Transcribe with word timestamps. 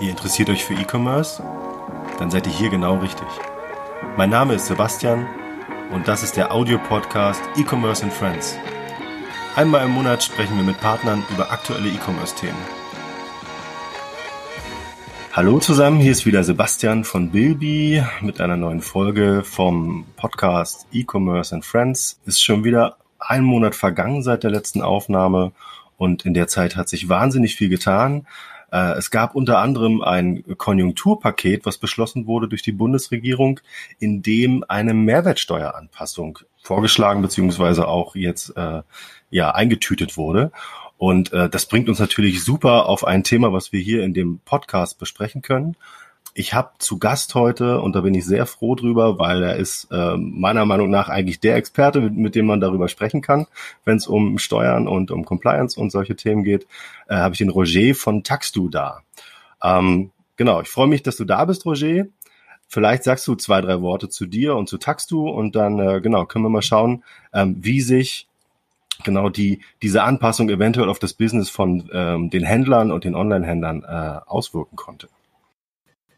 Ihr 0.00 0.10
interessiert 0.10 0.48
euch 0.48 0.64
für 0.64 0.74
E-Commerce? 0.74 1.42
Dann 2.20 2.30
seid 2.30 2.46
ihr 2.46 2.52
hier 2.52 2.70
genau 2.70 2.98
richtig. 2.98 3.26
Mein 4.16 4.30
Name 4.30 4.54
ist 4.54 4.66
Sebastian 4.66 5.26
und 5.90 6.06
das 6.06 6.22
ist 6.22 6.36
der 6.36 6.54
Audio-Podcast 6.54 7.42
E-Commerce 7.56 8.04
and 8.04 8.12
Friends. 8.12 8.56
Einmal 9.56 9.84
im 9.84 9.90
Monat 9.90 10.22
sprechen 10.22 10.56
wir 10.56 10.62
mit 10.62 10.78
Partnern 10.78 11.24
über 11.34 11.50
aktuelle 11.50 11.88
E-Commerce-Themen. 11.88 12.54
Hallo 15.32 15.58
zusammen, 15.58 15.98
hier 15.98 16.12
ist 16.12 16.26
wieder 16.26 16.44
Sebastian 16.44 17.02
von 17.02 17.30
Bilby 17.32 18.00
mit 18.20 18.40
einer 18.40 18.56
neuen 18.56 18.82
Folge 18.82 19.42
vom 19.42 20.06
Podcast 20.14 20.86
E-Commerce 20.92 21.52
and 21.52 21.64
Friends. 21.64 22.20
Ist 22.24 22.40
schon 22.40 22.62
wieder 22.62 22.98
ein 23.18 23.42
Monat 23.42 23.74
vergangen 23.74 24.22
seit 24.22 24.44
der 24.44 24.52
letzten 24.52 24.80
Aufnahme 24.80 25.50
und 25.96 26.24
in 26.24 26.34
der 26.34 26.46
Zeit 26.46 26.76
hat 26.76 26.88
sich 26.88 27.08
wahnsinnig 27.08 27.56
viel 27.56 27.68
getan. 27.68 28.28
Äh, 28.70 28.92
es 28.98 29.10
gab 29.10 29.34
unter 29.34 29.58
anderem 29.58 30.02
ein 30.02 30.44
Konjunkturpaket, 30.56 31.66
was 31.66 31.78
beschlossen 31.78 32.26
wurde 32.26 32.48
durch 32.48 32.62
die 32.62 32.72
Bundesregierung, 32.72 33.60
in 33.98 34.22
dem 34.22 34.64
eine 34.68 34.94
Mehrwertsteueranpassung 34.94 36.40
vorgeschlagen 36.62 37.22
beziehungsweise 37.22 37.88
auch 37.88 38.14
jetzt 38.14 38.56
äh, 38.56 38.82
ja 39.30 39.50
eingetütet 39.52 40.16
wurde. 40.16 40.52
Und 40.98 41.32
äh, 41.32 41.48
das 41.48 41.66
bringt 41.66 41.88
uns 41.88 42.00
natürlich 42.00 42.42
super 42.42 42.86
auf 42.86 43.04
ein 43.04 43.22
Thema, 43.22 43.52
was 43.52 43.72
wir 43.72 43.80
hier 43.80 44.02
in 44.02 44.14
dem 44.14 44.40
Podcast 44.44 44.98
besprechen 44.98 45.42
können. 45.42 45.76
Ich 46.38 46.54
habe 46.54 46.70
zu 46.78 47.00
Gast 47.00 47.34
heute, 47.34 47.80
und 47.80 47.96
da 47.96 48.02
bin 48.02 48.14
ich 48.14 48.24
sehr 48.24 48.46
froh 48.46 48.76
drüber, 48.76 49.18
weil 49.18 49.42
er 49.42 49.56
ist 49.56 49.88
äh, 49.90 50.16
meiner 50.16 50.66
Meinung 50.66 50.88
nach 50.88 51.08
eigentlich 51.08 51.40
der 51.40 51.56
Experte, 51.56 52.00
mit, 52.00 52.16
mit 52.16 52.36
dem 52.36 52.46
man 52.46 52.60
darüber 52.60 52.86
sprechen 52.86 53.22
kann, 53.22 53.48
wenn 53.84 53.96
es 53.96 54.06
um 54.06 54.38
Steuern 54.38 54.86
und 54.86 55.10
um 55.10 55.24
Compliance 55.24 55.80
und 55.80 55.90
solche 55.90 56.14
Themen 56.14 56.44
geht, 56.44 56.68
äh, 57.08 57.16
habe 57.16 57.34
ich 57.34 57.38
den 57.38 57.48
Roger 57.48 57.92
von 57.92 58.22
Taxdu 58.22 58.68
da. 58.68 59.00
Ähm, 59.64 60.12
genau, 60.36 60.60
ich 60.60 60.68
freue 60.68 60.86
mich, 60.86 61.02
dass 61.02 61.16
du 61.16 61.24
da 61.24 61.44
bist, 61.44 61.66
Roger. 61.66 62.04
Vielleicht 62.68 63.02
sagst 63.02 63.26
du 63.26 63.34
zwei, 63.34 63.60
drei 63.60 63.80
Worte 63.80 64.08
zu 64.08 64.24
dir 64.24 64.54
und 64.54 64.68
zu 64.68 64.78
Taxdu 64.78 65.28
und 65.28 65.56
dann 65.56 65.80
äh, 65.80 66.00
genau 66.00 66.24
können 66.24 66.44
wir 66.44 66.50
mal 66.50 66.62
schauen, 66.62 67.02
ähm, 67.32 67.56
wie 67.58 67.80
sich 67.80 68.28
genau 69.02 69.28
die 69.28 69.60
diese 69.82 70.04
Anpassung 70.04 70.48
eventuell 70.50 70.88
auf 70.88 71.00
das 71.00 71.14
Business 71.14 71.50
von 71.50 71.90
ähm, 71.92 72.30
den 72.30 72.44
Händlern 72.44 72.92
und 72.92 73.02
den 73.02 73.16
Online-Händlern 73.16 73.82
äh, 73.82 74.20
auswirken 74.24 74.76
konnte. 74.76 75.08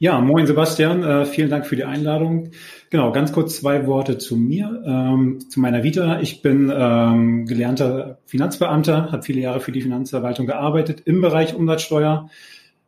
Ja, 0.02 0.18
moin 0.18 0.46
Sebastian, 0.46 1.02
äh, 1.02 1.26
vielen 1.26 1.50
Dank 1.50 1.66
für 1.66 1.76
die 1.76 1.84
Einladung. 1.84 2.52
Genau, 2.88 3.12
ganz 3.12 3.32
kurz 3.32 3.56
zwei 3.56 3.86
Worte 3.86 4.16
zu 4.16 4.34
mir, 4.34 4.82
ähm, 4.86 5.40
zu 5.50 5.60
meiner 5.60 5.82
Vita. 5.82 6.20
Ich 6.20 6.40
bin 6.40 6.72
ähm, 6.74 7.44
gelernter 7.44 8.16
Finanzbeamter, 8.24 9.12
habe 9.12 9.22
viele 9.22 9.42
Jahre 9.42 9.60
für 9.60 9.72
die 9.72 9.82
Finanzverwaltung 9.82 10.46
gearbeitet 10.46 11.02
im 11.04 11.20
Bereich 11.20 11.54
Umsatzsteuer, 11.54 12.30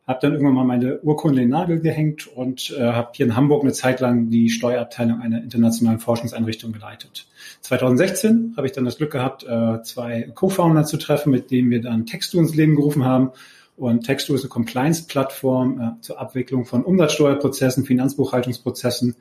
habe 0.07 0.19
dann 0.23 0.31
irgendwann 0.31 0.55
mal 0.55 0.65
meine 0.65 1.01
Urkunde 1.01 1.43
in 1.43 1.49
den 1.49 1.51
Nagel 1.51 1.81
gehängt 1.81 2.25
und 2.25 2.75
äh, 2.79 2.81
habe 2.81 3.11
hier 3.13 3.27
in 3.27 3.35
Hamburg 3.35 3.61
eine 3.61 3.73
Zeit 3.73 3.99
lang 3.99 4.31
die 4.31 4.49
Steuerabteilung 4.49 5.21
einer 5.21 5.43
internationalen 5.43 5.99
Forschungseinrichtung 5.99 6.71
geleitet. 6.71 7.27
2016 7.61 8.55
habe 8.57 8.65
ich 8.65 8.73
dann 8.73 8.85
das 8.85 8.97
Glück 8.97 9.11
gehabt, 9.11 9.43
äh, 9.43 9.83
zwei 9.83 10.31
Co-Founder 10.33 10.83
zu 10.85 10.97
treffen, 10.97 11.29
mit 11.29 11.51
denen 11.51 11.69
wir 11.69 11.79
dann 11.79 12.07
Textu 12.07 12.39
ins 12.39 12.55
Leben 12.55 12.75
gerufen 12.75 13.05
haben 13.05 13.33
und 13.75 14.05
Textu 14.05 14.35
ist 14.35 14.41
eine 14.41 14.49
Compliance-Plattform 14.49 15.79
äh, 15.79 16.01
zur 16.01 16.19
Abwicklung 16.19 16.65
von 16.65 16.83
Umsatzsteuerprozessen, 16.83 17.85
Finanzbuchhaltungsprozessen 17.85 19.15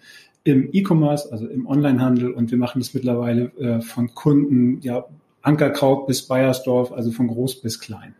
im 0.44 0.68
E-Commerce, 0.72 1.30
also 1.32 1.46
im 1.46 1.66
Onlinehandel. 1.66 2.32
Und 2.32 2.50
wir 2.50 2.58
machen 2.58 2.80
das 2.80 2.92
mittlerweile 2.94 3.52
äh, 3.58 3.80
von 3.80 4.14
Kunden, 4.14 4.80
ja, 4.82 5.04
Ankerkraut 5.40 6.06
bis 6.06 6.22
Bayersdorf, 6.22 6.92
also 6.92 7.10
von 7.10 7.28
groß 7.28 7.62
bis 7.62 7.80
klein. 7.80 8.14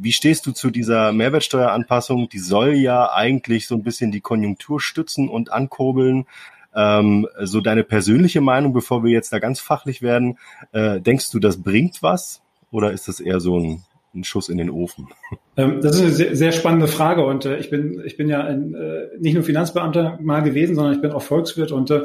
Wie 0.00 0.12
stehst 0.12 0.46
du 0.46 0.52
zu 0.52 0.70
dieser 0.70 1.12
Mehrwertsteueranpassung? 1.12 2.28
Die 2.28 2.38
soll 2.38 2.74
ja 2.74 3.12
eigentlich 3.12 3.66
so 3.66 3.74
ein 3.74 3.82
bisschen 3.82 4.10
die 4.10 4.20
Konjunktur 4.20 4.80
stützen 4.80 5.28
und 5.28 5.52
ankurbeln. 5.52 6.26
Ähm, 6.74 7.28
so 7.40 7.60
deine 7.60 7.84
persönliche 7.84 8.40
Meinung, 8.40 8.72
bevor 8.72 9.04
wir 9.04 9.10
jetzt 9.10 9.32
da 9.32 9.38
ganz 9.38 9.60
fachlich 9.60 10.00
werden, 10.00 10.38
äh, 10.72 11.00
denkst 11.00 11.30
du, 11.30 11.38
das 11.38 11.60
bringt 11.60 12.02
was? 12.02 12.40
Oder 12.70 12.92
ist 12.92 13.08
das 13.08 13.20
eher 13.20 13.40
so 13.40 13.58
ein 13.58 13.84
ein 14.14 14.24
Schuss 14.24 14.48
in 14.48 14.58
den 14.58 14.70
Ofen? 14.70 15.08
Ähm, 15.56 15.80
das 15.82 15.96
ist 15.96 16.20
eine 16.20 16.36
sehr, 16.36 16.52
spannende 16.52 16.88
Frage 16.88 17.24
und 17.24 17.44
äh, 17.44 17.58
ich 17.58 17.70
bin 17.70 18.02
ich 18.04 18.16
bin 18.16 18.28
ja 18.28 18.42
ein, 18.42 18.74
äh, 18.74 19.08
nicht 19.18 19.34
nur 19.34 19.42
Finanzbeamter 19.42 20.18
mal 20.22 20.42
gewesen, 20.42 20.74
sondern 20.74 20.94
ich 20.94 21.00
bin 21.00 21.12
auch 21.12 21.22
Volkswirt 21.22 21.72
und 21.72 21.90
äh, 21.90 22.04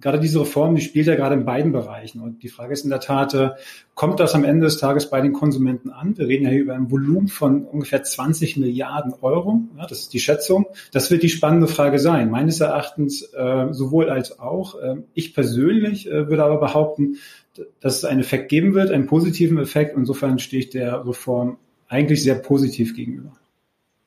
gerade 0.00 0.18
diese 0.18 0.40
Reform, 0.40 0.74
die 0.74 0.80
spielt 0.80 1.06
ja 1.06 1.14
gerade 1.14 1.34
in 1.34 1.44
beiden 1.44 1.72
Bereichen. 1.72 2.20
Und 2.20 2.42
die 2.42 2.48
Frage 2.48 2.72
ist 2.72 2.84
in 2.84 2.90
der 2.90 3.00
Tat, 3.00 3.36
kommt 3.94 4.18
das 4.18 4.34
am 4.34 4.44
Ende 4.44 4.64
des 4.64 4.78
Tages 4.78 5.10
bei 5.10 5.20
den 5.20 5.34
Konsumenten 5.34 5.90
an? 5.90 6.16
Wir 6.16 6.26
reden 6.26 6.44
ja 6.44 6.50
hier 6.50 6.62
über 6.62 6.74
ein 6.74 6.90
Volumen 6.90 7.28
von 7.28 7.64
ungefähr 7.64 8.02
20 8.02 8.56
Milliarden 8.56 9.12
Euro. 9.20 9.60
Ja, 9.76 9.86
das 9.86 10.00
ist 10.00 10.14
die 10.14 10.20
Schätzung. 10.20 10.66
Das 10.90 11.10
wird 11.10 11.22
die 11.22 11.28
spannende 11.28 11.66
Frage 11.66 11.98
sein. 11.98 12.30
Meines 12.30 12.60
Erachtens 12.60 13.22
äh, 13.34 13.66
sowohl 13.72 14.08
als 14.08 14.38
auch. 14.38 14.80
Äh, 14.80 15.02
ich 15.12 15.34
persönlich 15.34 16.10
äh, 16.10 16.28
würde 16.28 16.44
aber 16.44 16.58
behaupten, 16.58 17.16
dass 17.80 17.96
es 17.96 18.04
einen 18.04 18.20
Effekt 18.20 18.48
geben 18.48 18.74
wird, 18.74 18.90
einen 18.90 19.06
positiven 19.06 19.58
Effekt. 19.58 19.96
Insofern 19.96 20.38
stehe 20.38 20.62
ich 20.62 20.70
der 20.70 21.06
Reform 21.06 21.58
eigentlich 21.88 22.22
sehr 22.22 22.36
positiv 22.36 22.94
gegenüber. 22.94 23.32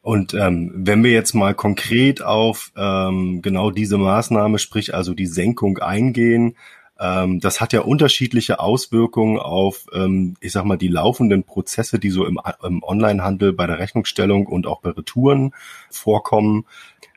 Und 0.02 0.34
ähm, 0.34 0.72
wenn 0.76 1.04
wir 1.04 1.12
jetzt 1.12 1.34
mal 1.34 1.53
konkret 1.53 2.22
auf 2.22 2.74
ähm, 2.76 3.42
genau 3.42 3.72
diese 3.72 3.98
Maßnahme, 3.98 4.59
sprich 4.59 4.94
also 4.94 5.14
die 5.14 5.28
Senkung 5.28 5.78
eingehen, 5.78 6.58
ähm, 7.00 7.40
das 7.40 7.62
hat 7.62 7.74
ja 7.74 7.82
unterschiedliche 7.82 8.59
Auswirkungen 8.59 9.40
auf, 9.40 9.86
ähm, 9.94 10.36
ich 10.42 10.52
sag 10.52 10.66
mal, 10.66 10.78
die 10.78 10.90
laufenden 10.90 11.44
Prozesse, 11.44 12.00
die 12.00 12.09
so 12.09 12.26
im, 12.26 12.40
im 12.64 12.84
Onlinehandel 12.84 13.53
bei 13.53 13.66
der 13.66 13.80
Rechnungsstellung 13.80 14.46
und 14.46 14.68
auch 14.68 14.82
bei 14.82 14.90
Retouren 14.90 15.53
vorkommen. 15.90 16.66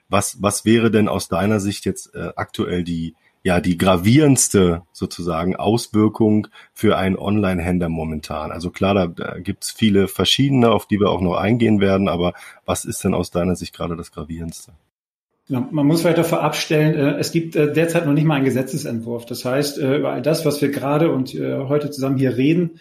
Was, 0.08 0.40
was 0.40 0.64
wäre 0.64 0.92
denn 0.92 1.08
aus 1.08 1.26
deiner 1.26 1.58
Sicht 1.58 1.84
jetzt 1.84 2.14
äh, 2.14 2.30
aktuell 2.36 2.84
die, 2.84 3.16
ja 3.46 3.60
die 3.60 3.78
gravierendste 3.78 4.82
sozusagen 4.90 5.54
Auswirkung 5.54 6.48
für 6.74 6.98
einen 6.98 7.16
Online-Händler 7.16 7.88
momentan? 7.88 8.50
Also 8.50 8.70
klar, 8.70 8.92
da, 8.92 9.06
da 9.06 9.38
gibt 9.38 9.62
es 9.62 9.70
viele 9.70 10.08
verschiedene, 10.08 10.72
auf 10.72 10.86
die 10.88 10.98
wir 10.98 11.10
auch 11.10 11.20
noch 11.20 11.36
eingehen 11.36 11.80
werden, 11.80 12.08
aber 12.08 12.32
was 12.64 12.84
ist 12.84 13.04
denn 13.04 13.14
aus 13.14 13.30
deiner 13.30 13.54
Sicht 13.54 13.72
gerade 13.72 13.96
das 13.96 14.10
gravierendste? 14.10 14.72
Ja, 15.46 15.64
man 15.70 15.86
muss 15.86 16.02
weiter 16.02 16.24
vorab 16.24 16.56
stellen, 16.56 16.96
äh, 16.96 17.18
es 17.20 17.30
gibt 17.30 17.54
äh, 17.54 17.72
derzeit 17.72 18.04
noch 18.04 18.14
nicht 18.14 18.24
mal 18.24 18.34
einen 18.34 18.44
Gesetzesentwurf. 18.44 19.26
Das 19.26 19.44
heißt, 19.44 19.78
äh, 19.78 19.98
über 19.98 20.10
all 20.10 20.22
das, 20.22 20.44
was 20.44 20.60
wir 20.60 20.70
gerade 20.72 21.12
und 21.12 21.34
heute 21.34 21.90
zusammen 21.92 22.18
hier 22.18 22.36
reden, 22.36 22.80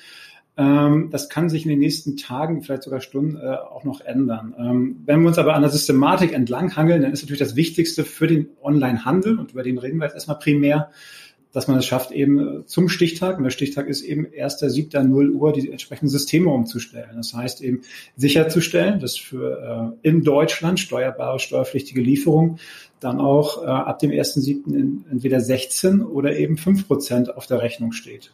das 0.58 1.28
kann 1.28 1.50
sich 1.50 1.64
in 1.64 1.70
den 1.70 1.80
nächsten 1.80 2.16
Tagen, 2.16 2.64
vielleicht 2.64 2.84
sogar 2.84 3.02
Stunden 3.02 3.36
äh, 3.36 3.56
auch 3.56 3.84
noch 3.84 4.00
ändern. 4.00 4.56
Ähm, 4.58 5.02
wenn 5.06 5.22
wir 5.22 5.28
uns 5.28 5.38
aber 5.38 5.54
an 5.54 5.62
der 5.62 5.72
Systematik 5.72 6.32
entlanghangeln, 6.32 7.02
dann 7.02 7.12
ist 7.12 7.24
natürlich 7.24 7.40
das 7.40 7.58
Wichtigste 7.58 8.06
für 8.06 8.28
den 8.28 8.48
Online-Handel, 8.62 9.38
und 9.38 9.52
über 9.52 9.64
den 9.64 9.78
reden 9.78 9.98
wir 9.98 10.06
jetzt 10.06 10.14
erstmal 10.14 10.40
primär, 10.40 10.92
dass 11.52 11.68
man 11.68 11.78
es 11.78 11.86
schafft, 11.86 12.12
eben 12.12 12.62
äh, 12.62 12.66
zum 12.66 12.88
Stichtag, 12.88 13.38
und 13.38 13.44
der 13.44 13.50
Stichtag 13.50 13.88
ist 13.88 14.02
eben 14.02 14.28
1.7.0 14.28 15.32
Uhr, 15.32 15.52
die 15.52 15.70
entsprechenden 15.70 16.10
Systeme 16.10 16.50
umzustellen. 16.50 17.18
Das 17.18 17.34
heißt 17.34 17.62
eben 17.62 17.82
sicherzustellen, 18.16 19.02
dass 19.02 19.18
für 19.18 19.98
äh, 20.02 20.08
in 20.08 20.24
Deutschland 20.24 20.80
steuerbare, 20.80 21.40
steuerpflichtige 21.40 22.00
Lieferungen 22.00 22.60
dann 23.02 23.20
auch 23.20 23.62
ab 23.62 24.00
dem 24.00 24.10
1.7. 24.10 25.12
entweder 25.12 25.42
16 25.42 26.02
oder 26.02 26.38
eben 26.38 26.58
5 26.58 26.88
Prozent 26.88 27.36
auf 27.36 27.46
der 27.46 27.62
Rechnung 27.62 27.92
steht. 27.92 28.34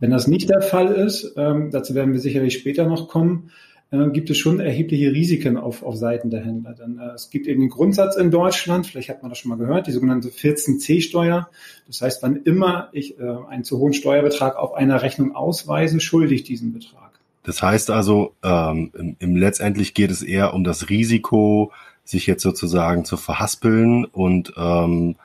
Wenn 0.00 0.10
das 0.10 0.26
nicht 0.26 0.48
der 0.48 0.62
Fall 0.62 0.88
ist, 0.88 1.34
ähm, 1.36 1.70
dazu 1.70 1.94
werden 1.94 2.12
wir 2.12 2.20
sicherlich 2.20 2.54
später 2.54 2.86
noch 2.86 3.08
kommen, 3.08 3.50
äh, 3.90 4.08
gibt 4.10 4.30
es 4.30 4.38
schon 4.38 4.60
erhebliche 4.60 5.12
Risiken 5.12 5.56
auf, 5.56 5.82
auf 5.82 5.96
Seiten 5.96 6.30
der 6.30 6.44
Händler. 6.44 6.74
Denn 6.74 6.98
äh, 6.98 7.14
es 7.14 7.30
gibt 7.30 7.46
eben 7.46 7.60
den 7.60 7.70
Grundsatz 7.70 8.16
in 8.16 8.30
Deutschland, 8.30 8.86
vielleicht 8.86 9.08
hat 9.08 9.22
man 9.22 9.30
das 9.30 9.38
schon 9.38 9.48
mal 9.48 9.58
gehört, 9.58 9.86
die 9.86 9.92
sogenannte 9.92 10.28
14c-Steuer. 10.28 11.48
Das 11.86 12.02
heißt, 12.02 12.22
wann 12.22 12.36
immer 12.36 12.90
ich 12.92 13.18
äh, 13.18 13.22
einen 13.48 13.64
zu 13.64 13.78
hohen 13.78 13.92
Steuerbetrag 13.92 14.56
auf 14.56 14.74
einer 14.74 15.02
Rechnung 15.02 15.34
ausweise, 15.34 16.00
schulde 16.00 16.34
ich 16.34 16.44
diesen 16.44 16.72
Betrag. 16.72 17.08
Das 17.42 17.62
heißt 17.62 17.90
also, 17.90 18.34
ähm, 18.42 18.90
im, 18.94 19.16
im 19.18 19.36
letztendlich 19.36 19.94
geht 19.94 20.10
es 20.10 20.22
eher 20.22 20.52
um 20.52 20.64
das 20.64 20.90
Risiko, 20.90 21.72
sich 22.04 22.26
jetzt 22.26 22.42
sozusagen 22.42 23.04
zu 23.04 23.16
verhaspeln 23.16 24.04
und 24.04 24.52
ähm, 24.56 25.16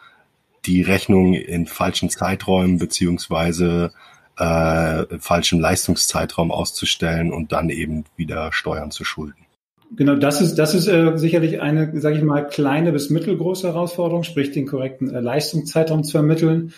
die 0.65 0.81
Rechnung 0.81 1.33
in 1.33 1.65
falschen 1.65 2.09
Zeiträumen 2.09 2.77
beziehungsweise 2.77 3.91
äh, 4.37 5.05
falschen 5.19 5.59
Leistungszeitraum 5.59 6.51
auszustellen 6.51 7.31
und 7.31 7.51
dann 7.51 7.69
eben 7.69 8.05
wieder 8.15 8.51
Steuern 8.51 8.91
zu 8.91 9.03
schulden. 9.03 9.43
Genau, 9.95 10.15
das 10.15 10.41
ist, 10.41 10.55
das 10.55 10.73
ist 10.73 10.87
äh, 10.87 11.17
sicherlich 11.17 11.61
eine, 11.61 11.99
sage 12.01 12.17
ich 12.17 12.23
mal, 12.23 12.47
kleine 12.47 12.91
bis 12.91 13.11
mittelgroße 13.11 13.67
Herausforderung, 13.67 14.23
sprich 14.23 14.51
den 14.51 14.65
korrekten 14.65 15.13
äh, 15.13 15.19
Leistungszeitraum 15.19 16.03
zu 16.03 16.17
ermitteln. 16.17 16.73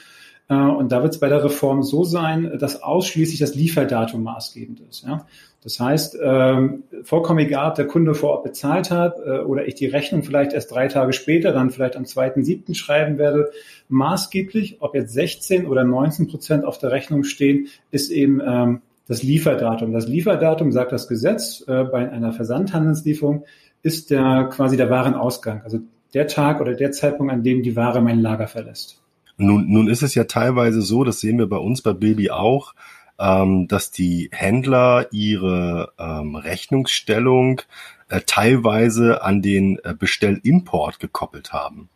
Äh, 0.49 0.55
und 0.55 0.91
da 0.91 1.01
wird 1.01 1.13
es 1.13 1.19
bei 1.19 1.29
der 1.29 1.43
Reform 1.43 1.81
so 1.83 2.03
sein, 2.03 2.57
dass 2.59 2.83
ausschließlich 2.83 3.39
das 3.39 3.55
Lieferdatum 3.55 4.21
maßgebend 4.23 4.81
ist. 4.89 5.05
Ja? 5.05 5.25
Das 5.65 5.79
heißt, 5.79 6.19
ähm, 6.21 6.83
vollkommen 7.01 7.39
egal, 7.39 7.71
ob 7.71 7.75
der 7.75 7.87
Kunde 7.87 8.13
vor 8.13 8.29
Ort 8.29 8.43
bezahlt 8.43 8.91
hat 8.91 9.17
äh, 9.17 9.39
oder 9.39 9.67
ich 9.67 9.73
die 9.73 9.87
Rechnung 9.87 10.21
vielleicht 10.21 10.53
erst 10.53 10.71
drei 10.71 10.87
Tage 10.87 11.11
später, 11.11 11.53
dann 11.53 11.71
vielleicht 11.71 11.97
am 11.97 12.03
2.7. 12.03 12.75
schreiben 12.75 13.17
werde, 13.17 13.49
maßgeblich, 13.89 14.77
ob 14.81 14.93
jetzt 14.93 15.11
16 15.13 15.65
oder 15.65 15.83
19 15.83 16.27
Prozent 16.27 16.65
auf 16.65 16.77
der 16.77 16.91
Rechnung 16.91 17.23
stehen, 17.23 17.65
ist 17.89 18.11
eben 18.11 18.43
ähm, 18.45 18.81
das 19.07 19.23
Lieferdatum. 19.23 19.91
Das 19.91 20.07
Lieferdatum, 20.07 20.71
sagt 20.71 20.91
das 20.91 21.07
Gesetz, 21.07 21.63
äh, 21.67 21.83
bei 21.85 22.11
einer 22.11 22.31
Versandhandelslieferung 22.31 23.43
ist 23.81 24.11
der 24.11 24.51
quasi 24.51 24.77
der 24.77 24.91
Warenausgang, 24.91 25.63
also 25.63 25.79
der 26.13 26.27
Tag 26.27 26.61
oder 26.61 26.75
der 26.75 26.91
Zeitpunkt, 26.91 27.33
an 27.33 27.41
dem 27.41 27.63
die 27.63 27.75
Ware 27.75 28.01
mein 28.01 28.19
Lager 28.19 28.45
verlässt. 28.45 29.01
Nun, 29.37 29.65
nun 29.67 29.87
ist 29.87 30.03
es 30.03 30.13
ja 30.13 30.25
teilweise 30.25 30.83
so, 30.83 31.03
das 31.03 31.21
sehen 31.21 31.39
wir 31.39 31.49
bei 31.49 31.57
uns 31.57 31.81
bei 31.81 31.93
Baby 31.93 32.29
auch, 32.29 32.75
ähm, 33.19 33.67
dass 33.67 33.91
die 33.91 34.29
Händler 34.31 35.07
ihre 35.11 35.93
ähm, 35.97 36.35
Rechnungsstellung 36.35 37.61
äh, 38.09 38.21
teilweise 38.25 39.23
an 39.23 39.41
den 39.41 39.79
äh, 39.83 39.93
Bestellimport 39.97 40.99
gekoppelt 40.99 41.53
haben. 41.53 41.89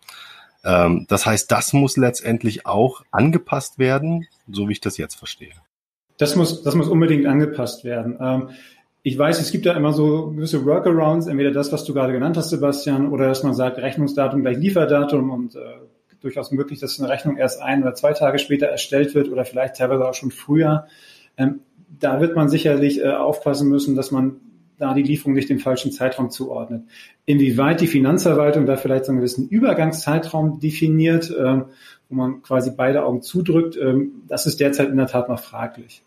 Ähm, 0.63 1.05
das 1.09 1.25
heißt, 1.25 1.51
das 1.51 1.73
muss 1.73 1.97
letztendlich 1.97 2.65
auch 2.65 3.03
angepasst 3.11 3.79
werden, 3.79 4.27
so 4.49 4.67
wie 4.67 4.73
ich 4.73 4.81
das 4.81 4.97
jetzt 4.97 5.15
verstehe. 5.15 5.53
Das 6.17 6.35
muss, 6.35 6.63
das 6.63 6.75
muss 6.75 6.89
unbedingt 6.89 7.25
angepasst 7.25 7.83
werden. 7.83 8.17
Ähm, 8.19 8.49
ich 9.01 9.17
weiß, 9.17 9.39
es 9.39 9.51
gibt 9.51 9.65
da 9.65 9.73
immer 9.73 9.93
so 9.93 10.31
gewisse 10.31 10.65
Workarounds, 10.65 11.27
entweder 11.27 11.51
das, 11.51 11.71
was 11.71 11.85
du 11.85 11.93
gerade 11.93 12.11
genannt 12.11 12.35
hast, 12.35 12.49
Sebastian, 12.49 13.07
oder 13.09 13.27
dass 13.27 13.43
man 13.43 13.53
sagt, 13.53 13.77
Rechnungsdatum 13.77 14.41
gleich 14.41 14.57
Lieferdatum 14.57 15.29
und 15.31 15.55
äh, 15.55 15.59
durchaus 16.21 16.51
möglich, 16.51 16.79
dass 16.79 16.99
eine 16.99 17.09
Rechnung 17.09 17.37
erst 17.37 17.61
ein 17.61 17.81
oder 17.81 17.93
zwei 17.93 18.13
Tage 18.13 18.39
später 18.39 18.67
erstellt 18.67 19.15
wird 19.15 19.29
oder 19.29 19.45
vielleicht 19.45 19.75
teilweise 19.75 20.07
auch 20.07 20.13
schon 20.13 20.31
früher. 20.31 20.87
Ähm, 21.37 21.61
da 21.99 22.21
wird 22.21 22.35
man 22.35 22.49
sicherlich 22.49 23.01
äh, 23.01 23.09
aufpassen 23.09 23.69
müssen, 23.69 23.95
dass 23.95 24.11
man 24.11 24.37
da 24.77 24.93
die 24.93 25.03
Lieferung 25.03 25.33
nicht 25.33 25.49
dem 25.49 25.59
falschen 25.59 25.91
Zeitraum 25.91 26.29
zuordnet. 26.29 26.83
Inwieweit 27.25 27.81
die 27.81 27.87
Finanzverwaltung 27.87 28.65
da 28.65 28.77
vielleicht 28.77 29.05
so 29.05 29.11
einen 29.11 29.19
gewissen 29.19 29.47
Übergangszeitraum 29.49 30.59
definiert, 30.59 31.29
äh, 31.29 31.61
wo 32.09 32.15
man 32.15 32.41
quasi 32.41 32.71
beide 32.75 33.03
Augen 33.03 33.21
zudrückt, 33.21 33.75
äh, 33.75 33.95
das 34.27 34.45
ist 34.45 34.59
derzeit 34.59 34.89
in 34.89 34.97
der 34.97 35.07
Tat 35.07 35.29
noch 35.29 35.39
fraglich. 35.39 36.01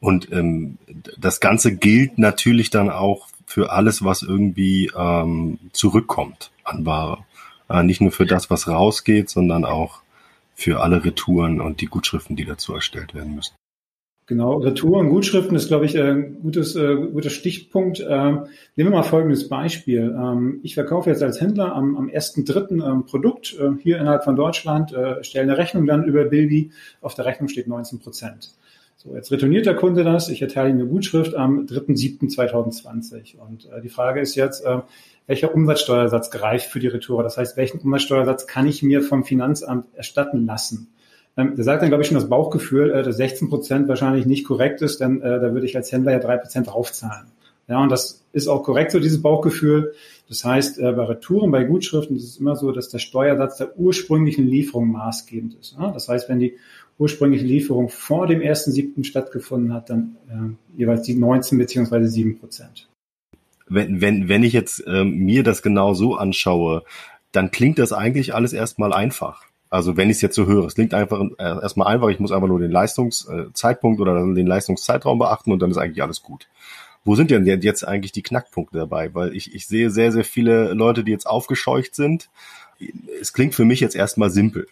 Und 0.00 0.32
ähm, 0.32 0.78
das 1.18 1.40
Ganze 1.40 1.76
gilt 1.76 2.18
natürlich 2.18 2.70
dann 2.70 2.90
auch 2.90 3.28
für 3.46 3.70
alles, 3.70 4.04
was 4.04 4.22
irgendwie 4.22 4.90
ähm, 4.96 5.58
zurückkommt 5.72 6.50
an 6.64 6.86
Ware. 6.86 7.18
Äh, 7.72 7.82
nicht 7.84 8.00
nur 8.00 8.12
für 8.12 8.26
das, 8.26 8.50
was 8.50 8.68
rausgeht, 8.68 9.30
sondern 9.30 9.64
auch 9.64 10.02
für 10.54 10.80
alle 10.80 11.04
Retouren 11.04 11.60
und 11.60 11.80
die 11.80 11.86
Gutschriften, 11.86 12.36
die 12.36 12.44
dazu 12.44 12.74
erstellt 12.74 13.14
werden 13.14 13.34
müssen. 13.34 13.54
Genau, 14.26 14.58
Retouren, 14.58 15.08
Gutschriften 15.08 15.56
ist, 15.56 15.66
glaube 15.68 15.84
ich, 15.84 15.98
ein 15.98 16.40
gutes, 16.42 16.76
äh, 16.76 16.94
guter 16.94 17.28
Stichpunkt. 17.28 18.00
Ähm, 18.00 18.46
nehmen 18.76 18.90
wir 18.90 18.98
mal 18.98 19.02
folgendes 19.02 19.48
Beispiel. 19.48 20.14
Ähm, 20.16 20.60
ich 20.62 20.74
verkaufe 20.74 21.10
jetzt 21.10 21.22
als 21.22 21.40
Händler 21.40 21.74
am, 21.74 21.96
am 21.96 22.08
1.3. 22.08 22.82
Ähm, 22.82 23.04
Produkt 23.04 23.56
äh, 23.58 23.70
hier 23.82 23.98
innerhalb 23.98 24.22
von 24.22 24.36
Deutschland, 24.36 24.92
äh, 24.92 25.24
stelle 25.24 25.50
eine 25.50 25.58
Rechnung 25.58 25.86
dann 25.86 26.04
über 26.04 26.24
Bilby. 26.24 26.70
Auf 27.00 27.14
der 27.14 27.24
Rechnung 27.24 27.48
steht 27.48 27.66
19 27.66 27.98
Prozent. 27.98 28.54
So, 29.02 29.16
jetzt 29.16 29.32
retourniert 29.32 29.66
der 29.66 29.74
Kunde 29.74 30.04
das. 30.04 30.28
Ich 30.28 30.42
erteile 30.42 30.70
ihm 30.70 30.76
eine 30.76 30.86
Gutschrift 30.86 31.34
am 31.34 31.66
3.7.2020. 31.66 33.36
Und 33.36 33.68
äh, 33.72 33.80
die 33.82 33.88
Frage 33.88 34.20
ist 34.20 34.36
jetzt, 34.36 34.64
äh, 34.64 34.78
welcher 35.26 35.52
Umsatzsteuersatz 35.52 36.30
greift 36.30 36.70
für 36.70 36.78
die 36.78 36.86
Retour? 36.86 37.24
Das 37.24 37.36
heißt, 37.36 37.56
welchen 37.56 37.80
Umsatzsteuersatz 37.80 38.46
kann 38.46 38.68
ich 38.68 38.84
mir 38.84 39.02
vom 39.02 39.24
Finanzamt 39.24 39.86
erstatten 39.96 40.46
lassen? 40.46 40.92
Ähm, 41.36 41.54
da 41.56 41.64
sagt 41.64 41.82
dann, 41.82 41.88
glaube 41.88 42.02
ich, 42.02 42.08
schon 42.08 42.16
das 42.16 42.28
Bauchgefühl, 42.28 42.92
äh, 42.92 43.02
dass 43.02 43.16
16 43.16 43.48
Prozent 43.48 43.88
wahrscheinlich 43.88 44.24
nicht 44.24 44.44
korrekt 44.46 44.82
ist, 44.82 45.00
denn 45.00 45.20
äh, 45.20 45.40
da 45.40 45.52
würde 45.52 45.66
ich 45.66 45.74
als 45.74 45.90
Händler 45.90 46.12
ja 46.12 46.18
drei 46.20 46.36
Prozent 46.36 46.68
draufzahlen. 46.68 47.26
Ja, 47.66 47.82
und 47.82 47.90
das 47.90 48.24
ist 48.32 48.46
auch 48.46 48.62
korrekt 48.62 48.92
so, 48.92 49.00
dieses 49.00 49.20
Bauchgefühl. 49.20 49.94
Das 50.28 50.44
heißt, 50.44 50.78
äh, 50.78 50.92
bei 50.92 51.04
Retouren, 51.04 51.50
bei 51.50 51.64
Gutschriften 51.64 52.16
ist 52.16 52.24
es 52.24 52.36
immer 52.36 52.54
so, 52.54 52.70
dass 52.70 52.88
der 52.88 52.98
Steuersatz 52.98 53.56
der 53.56 53.76
ursprünglichen 53.76 54.46
Lieferung 54.46 54.92
maßgebend 54.92 55.56
ist. 55.60 55.76
Das 55.78 56.08
heißt, 56.08 56.28
wenn 56.28 56.38
die 56.38 56.54
ursprüngliche 57.02 57.44
Lieferung 57.44 57.88
vor 57.88 58.28
dem 58.28 58.40
1.7. 58.40 59.04
stattgefunden 59.04 59.74
hat, 59.74 59.90
dann 59.90 60.16
äh, 60.28 60.78
jeweils 60.78 61.02
die 61.02 61.14
19 61.14 61.58
beziehungsweise 61.58 62.08
7 62.08 62.38
Prozent. 62.38 62.88
Wenn, 63.68 64.00
wenn, 64.00 64.28
wenn 64.28 64.44
ich 64.44 64.52
jetzt 64.52 64.84
ähm, 64.86 65.16
mir 65.16 65.42
das 65.42 65.62
genau 65.62 65.94
so 65.94 66.14
anschaue, 66.14 66.84
dann 67.32 67.50
klingt 67.50 67.78
das 67.78 67.92
eigentlich 67.92 68.34
alles 68.34 68.52
erstmal 68.52 68.92
einfach. 68.92 69.44
Also 69.68 69.96
wenn 69.96 70.10
ich 70.10 70.16
es 70.16 70.22
jetzt 70.22 70.36
so 70.36 70.46
höre, 70.46 70.66
es 70.66 70.74
klingt 70.74 70.94
einfach 70.94 71.20
äh, 71.38 71.42
erstmal 71.42 71.92
einfach, 71.92 72.08
ich 72.08 72.20
muss 72.20 72.30
einfach 72.30 72.48
nur 72.48 72.60
den 72.60 72.70
Leistungszeitpunkt 72.70 73.98
äh, 73.98 74.02
oder 74.02 74.14
den 74.34 74.46
Leistungszeitraum 74.46 75.18
beachten 75.18 75.50
und 75.50 75.60
dann 75.60 75.70
ist 75.70 75.78
eigentlich 75.78 76.02
alles 76.02 76.22
gut. 76.22 76.48
Wo 77.04 77.16
sind 77.16 77.32
denn 77.32 77.46
jetzt 77.46 77.88
eigentlich 77.88 78.12
die 78.12 78.22
Knackpunkte 78.22 78.78
dabei? 78.78 79.12
Weil 79.12 79.34
ich, 79.34 79.54
ich 79.54 79.66
sehe 79.66 79.90
sehr, 79.90 80.12
sehr 80.12 80.24
viele 80.24 80.72
Leute, 80.74 81.02
die 81.02 81.10
jetzt 81.10 81.26
aufgescheucht 81.26 81.96
sind. 81.96 82.28
Es 83.20 83.32
klingt 83.32 83.56
für 83.56 83.64
mich 83.64 83.80
jetzt 83.80 83.96
erstmal 83.96 84.30
simpel 84.30 84.68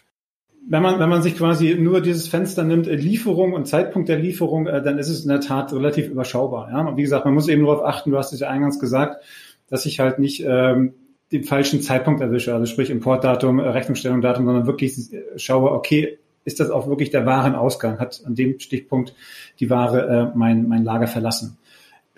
wenn 0.67 0.83
man, 0.83 0.99
wenn 0.99 1.09
man 1.09 1.21
sich 1.21 1.35
quasi 1.35 1.75
nur 1.75 2.01
dieses 2.01 2.27
Fenster 2.27 2.63
nimmt, 2.63 2.87
äh, 2.87 2.95
Lieferung 2.95 3.53
und 3.53 3.67
Zeitpunkt 3.67 4.09
der 4.09 4.19
Lieferung, 4.19 4.67
äh, 4.67 4.81
dann 4.81 4.97
ist 4.97 5.09
es 5.09 5.23
in 5.23 5.29
der 5.29 5.41
Tat 5.41 5.73
relativ 5.73 6.07
überschaubar. 6.07 6.69
Ja? 6.71 6.81
Und 6.81 6.97
wie 6.97 7.01
gesagt, 7.01 7.25
man 7.25 7.33
muss 7.33 7.47
eben 7.47 7.65
darauf 7.65 7.83
achten, 7.83 8.11
du 8.11 8.17
hast 8.17 8.33
es 8.33 8.39
ja 8.39 8.49
eingangs 8.49 8.79
gesagt, 8.79 9.23
dass 9.67 9.85
ich 9.85 9.99
halt 9.99 10.19
nicht 10.19 10.43
ähm, 10.45 10.93
den 11.31 11.43
falschen 11.43 11.81
Zeitpunkt 11.81 12.21
erwische, 12.21 12.53
also 12.53 12.65
sprich 12.65 12.89
Importdatum, 12.89 13.59
äh, 13.59 13.69
Rechnungsstellung, 13.69 14.21
Datum, 14.21 14.45
sondern 14.45 14.67
wirklich 14.67 14.93
schaue, 15.37 15.71
okay, 15.71 16.19
ist 16.43 16.59
das 16.59 16.69
auch 16.69 16.87
wirklich 16.87 17.11
der 17.11 17.25
Warenausgang? 17.25 17.99
Hat 17.99 18.21
an 18.25 18.35
dem 18.35 18.59
Stichpunkt 18.59 19.13
die 19.59 19.69
Ware 19.69 20.31
äh, 20.33 20.37
mein, 20.37 20.67
mein 20.67 20.83
Lager 20.83 21.07
verlassen? 21.07 21.57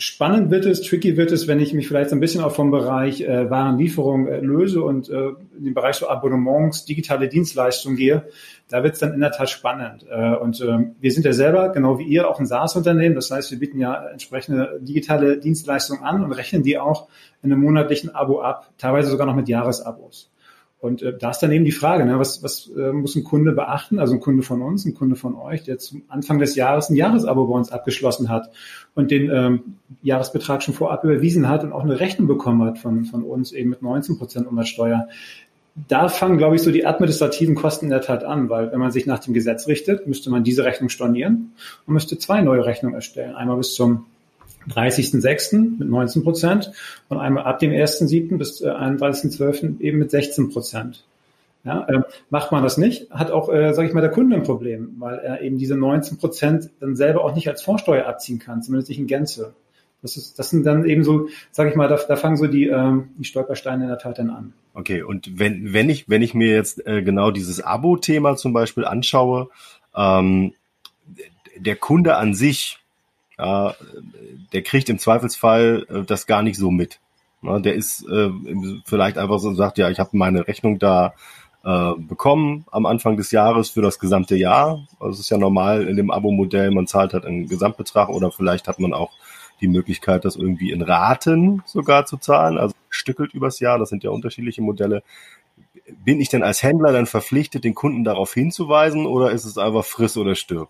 Spannend 0.06 0.52
wird 0.52 0.66
es, 0.66 0.82
tricky 0.82 1.16
wird 1.16 1.32
es, 1.32 1.48
wenn 1.48 1.62
ich 1.62 1.74
mich 1.74 1.88
vielleicht 1.88 2.10
so 2.10 2.18
ein 2.18 2.20
bisschen 2.20 2.44
auch 2.44 2.52
vom 2.52 2.72
Bereich 2.72 3.22
äh, 3.22 3.50
Warenlieferung 3.50 4.28
äh, 4.28 4.42
löse 4.42 4.84
und 4.84 5.10
äh, 5.10 5.30
in 5.58 5.64
den 5.64 5.74
Bereich 5.74 5.96
so 5.96 6.10
Abonnements, 6.10 6.84
digitale 6.84 7.30
Dienstleistungen 7.30 7.96
gehe. 7.96 8.28
Da 8.68 8.84
wird 8.84 8.96
es 8.96 9.00
dann 9.00 9.14
in 9.14 9.22
der 9.22 9.32
Tat 9.32 9.50
spannend. 9.50 10.06
Äh, 10.12 10.36
und 10.36 10.60
äh, 10.60 10.92
wir 11.00 11.12
sind 11.14 11.24
ja 11.24 11.32
selber, 11.32 11.70
genau 11.70 12.00
wie 12.00 12.04
ihr, 12.04 12.30
auch 12.30 12.38
ein 12.38 12.46
SaaS-Unternehmen. 12.46 13.16
Das 13.16 13.32
heißt, 13.32 13.50
wir 13.52 13.60
bieten 13.60 13.80
ja 13.80 14.10
entsprechende 14.10 14.78
digitale 14.82 15.38
Dienstleistungen 15.38 16.04
an 16.04 16.22
und 16.22 16.34
rechnen 16.34 16.64
die 16.64 16.78
auch 16.78 17.08
in 17.42 17.54
einem 17.54 17.62
monatlichen 17.62 18.14
Abo 18.14 18.42
ab, 18.42 18.72
teilweise 18.78 19.10
sogar 19.10 19.26
noch 19.26 19.36
mit 19.36 19.48
Jahresabos. 19.48 20.33
Und 20.84 21.02
äh, 21.02 21.18
da 21.18 21.30
ist 21.30 21.40
dann 21.40 21.54
eben 21.54 21.64
die 21.64 21.72
Frage, 21.72 22.04
ne, 22.04 22.20
was, 22.20 22.44
was 22.44 22.70
äh, 22.76 22.92
muss 22.92 23.16
ein 23.16 23.24
Kunde 23.24 23.54
beachten, 23.54 24.00
also 24.00 24.16
ein 24.16 24.20
Kunde 24.20 24.44
von 24.44 24.62
uns, 24.62 24.84
ein 24.84 24.94
Kunde 24.94 25.16
von 25.16 25.34
euch, 25.34 25.64
der 25.64 25.78
zum 25.78 26.02
Anfang 26.10 26.40
des 26.40 26.56
Jahres 26.56 26.90
ein 26.90 26.98
Jahresabo 26.98 27.48
bei 27.48 27.54
uns 27.56 27.72
abgeschlossen 27.72 28.28
hat 28.28 28.52
und 28.94 29.10
den 29.10 29.32
ähm, 29.34 29.76
Jahresbetrag 30.02 30.62
schon 30.62 30.74
vorab 30.74 31.06
überwiesen 31.06 31.48
hat 31.48 31.64
und 31.64 31.72
auch 31.72 31.84
eine 31.84 32.02
Rechnung 32.02 32.28
bekommen 32.28 32.62
hat 32.64 32.80
von, 32.80 33.06
von 33.06 33.24
uns 33.24 33.54
eben 33.54 33.70
mit 33.70 33.82
19 33.82 34.18
Prozent 34.18 34.46
Umsatzsteuer. 34.46 35.08
Da 35.88 36.10
fangen, 36.10 36.38
glaube 36.38 36.58
ich, 36.58 36.62
so 36.62 36.70
die 36.70 36.86
administrativen 36.86 37.56
Kosten 37.56 37.86
in 37.86 37.92
der 37.92 38.02
Tat 38.02 38.26
an, 38.26 38.50
weil 38.50 38.74
wenn 38.74 38.80
man 38.82 38.92
sich 38.92 39.06
nach 39.06 39.20
dem 39.20 39.34
Gesetz 39.34 39.70
richtet, 39.70 40.06
müsste 40.06 40.32
man 40.32 40.44
diese 40.44 40.66
Rechnung 40.66 40.90
stornieren 40.90 41.54
und 41.88 41.94
müsste 41.94 42.18
zwei 42.18 42.42
neue 42.42 42.66
Rechnungen 42.66 42.96
erstellen. 42.96 43.36
Einmal 43.36 43.56
bis 43.56 43.74
zum 43.74 44.06
30.06. 44.70 45.80
mit 45.80 45.90
19 45.90 46.24
Prozent 46.24 46.72
und 47.10 47.18
einmal 47.18 47.44
ab 47.44 47.60
dem 47.60 47.72
1.07. 47.72 48.38
bis 48.38 48.64
31.12. 48.64 49.80
Äh, 49.80 49.88
eben 49.88 50.00
mit 50.00 50.12
16 50.12 50.50
Prozent. 50.50 51.06
Ja, 51.66 51.86
äh, 51.88 52.02
macht 52.30 52.52
man 52.52 52.62
das 52.62 52.78
nicht, 52.78 53.10
hat 53.10 53.32
auch, 53.32 53.48
äh, 53.48 53.74
sage 53.74 53.88
ich 53.88 53.94
mal, 53.94 54.02
der 54.02 54.12
Kunde 54.12 54.36
ein 54.36 54.44
Problem, 54.44 54.96
weil 55.00 55.20
er 55.20 55.42
eben 55.42 55.58
diese 55.58 55.78
19 55.78 56.18
Prozent 56.18 56.70
dann 56.82 56.98
selber 56.98 57.24
auch 57.24 57.34
nicht 57.34 57.48
als 57.48 57.62
Vorsteuer 57.62 58.06
abziehen 58.06 58.38
kann, 58.38 58.62
zumindest 58.62 58.90
nicht 58.90 59.00
in 59.00 59.08
Gänze. 59.08 59.54
Das, 60.02 60.18
ist, 60.18 60.38
das 60.38 60.50
sind 60.50 60.66
dann 60.66 60.84
eben 60.84 61.06
so, 61.06 61.30
sage 61.52 61.70
ich 61.70 61.78
mal, 61.78 61.88
da, 61.88 61.96
da 61.96 62.18
fangen 62.18 62.36
so 62.36 62.48
die, 62.48 62.68
ähm, 62.68 63.12
die 63.18 63.24
Stolpersteine 63.24 63.84
in 63.84 63.90
der 63.90 63.98
Tat 63.98 64.20
dann 64.20 64.30
an. 64.30 64.54
Okay, 64.74 65.04
und 65.04 65.40
wenn, 65.40 65.72
wenn 65.72 65.90
ich, 65.90 66.10
wenn 66.10 66.22
ich 66.22 66.34
mir 66.34 66.50
jetzt 66.50 66.86
äh, 66.86 67.02
genau 67.02 67.32
dieses 67.32 67.62
Abo-Thema 67.62 68.36
zum 68.36 68.52
Beispiel 68.52 68.84
anschaue, 68.84 69.48
ähm, 69.96 70.54
der 71.58 71.78
Kunde 71.78 72.18
an 72.18 72.34
sich, 72.34 72.80
ja, 73.44 73.76
der 74.54 74.62
kriegt 74.62 74.90
im 74.90 75.00
Zweifelsfall 75.00 75.86
äh, 75.90 76.04
das 76.04 76.28
gar 76.28 76.42
nicht 76.44 76.58
so 76.58 76.72
mit. 76.72 77.00
Ja, 77.42 77.60
der 77.60 77.76
ist 77.76 78.08
äh, 78.08 78.30
vielleicht 78.86 79.18
einfach 79.18 79.40
so 79.40 79.54
sagt, 79.54 79.78
ja, 79.78 79.90
ich 79.90 80.00
habe 80.00 80.12
meine 80.14 80.48
Rechnung 80.48 80.80
da 80.80 81.14
äh, 81.66 81.92
bekommen 81.98 82.66
am 82.72 82.86
Anfang 82.86 83.18
des 83.18 83.32
Jahres 83.32 83.70
für 83.70 83.82
das 83.82 84.00
gesamte 84.00 84.36
Jahr. 84.36 84.88
Also 85.00 85.14
es 85.14 85.20
ist 85.22 85.30
ja 85.30 85.38
normal 85.38 85.88
in 85.88 85.98
dem 85.98 86.10
Abo-Modell, 86.10 86.72
man 86.72 86.88
zahlt 86.88 87.14
halt 87.14 87.26
einen 87.26 87.48
Gesamtbetrag 87.48 88.10
oder 88.10 88.32
vielleicht 88.32 88.68
hat 88.68 88.80
man 88.80 88.94
auch 88.94 89.12
die 89.60 89.68
Möglichkeit, 89.68 90.26
das 90.26 90.36
irgendwie 90.36 90.72
in 90.72 90.82
Raten 90.82 91.64
sogar 91.66 92.06
zu 92.06 92.18
zahlen, 92.18 92.58
also 92.58 92.74
stückelt 92.90 93.34
übers 93.34 93.60
Jahr, 93.60 93.80
das 93.80 93.90
sind 93.90 94.04
ja 94.04 94.10
unterschiedliche 94.10 94.62
Modelle. 94.62 95.04
Bin 96.04 96.22
ich 96.22 96.30
denn 96.30 96.44
als 96.44 96.64
Händler 96.64 96.92
dann 96.94 97.06
verpflichtet, 97.06 97.64
den 97.64 97.76
Kunden 97.76 98.04
darauf 98.04 98.34
hinzuweisen 98.34 99.06
oder 99.06 99.32
ist 99.32 99.46
es 99.46 99.58
einfach 99.58 99.86
friss 99.86 100.18
oder 100.18 100.36
stirb? 100.36 100.70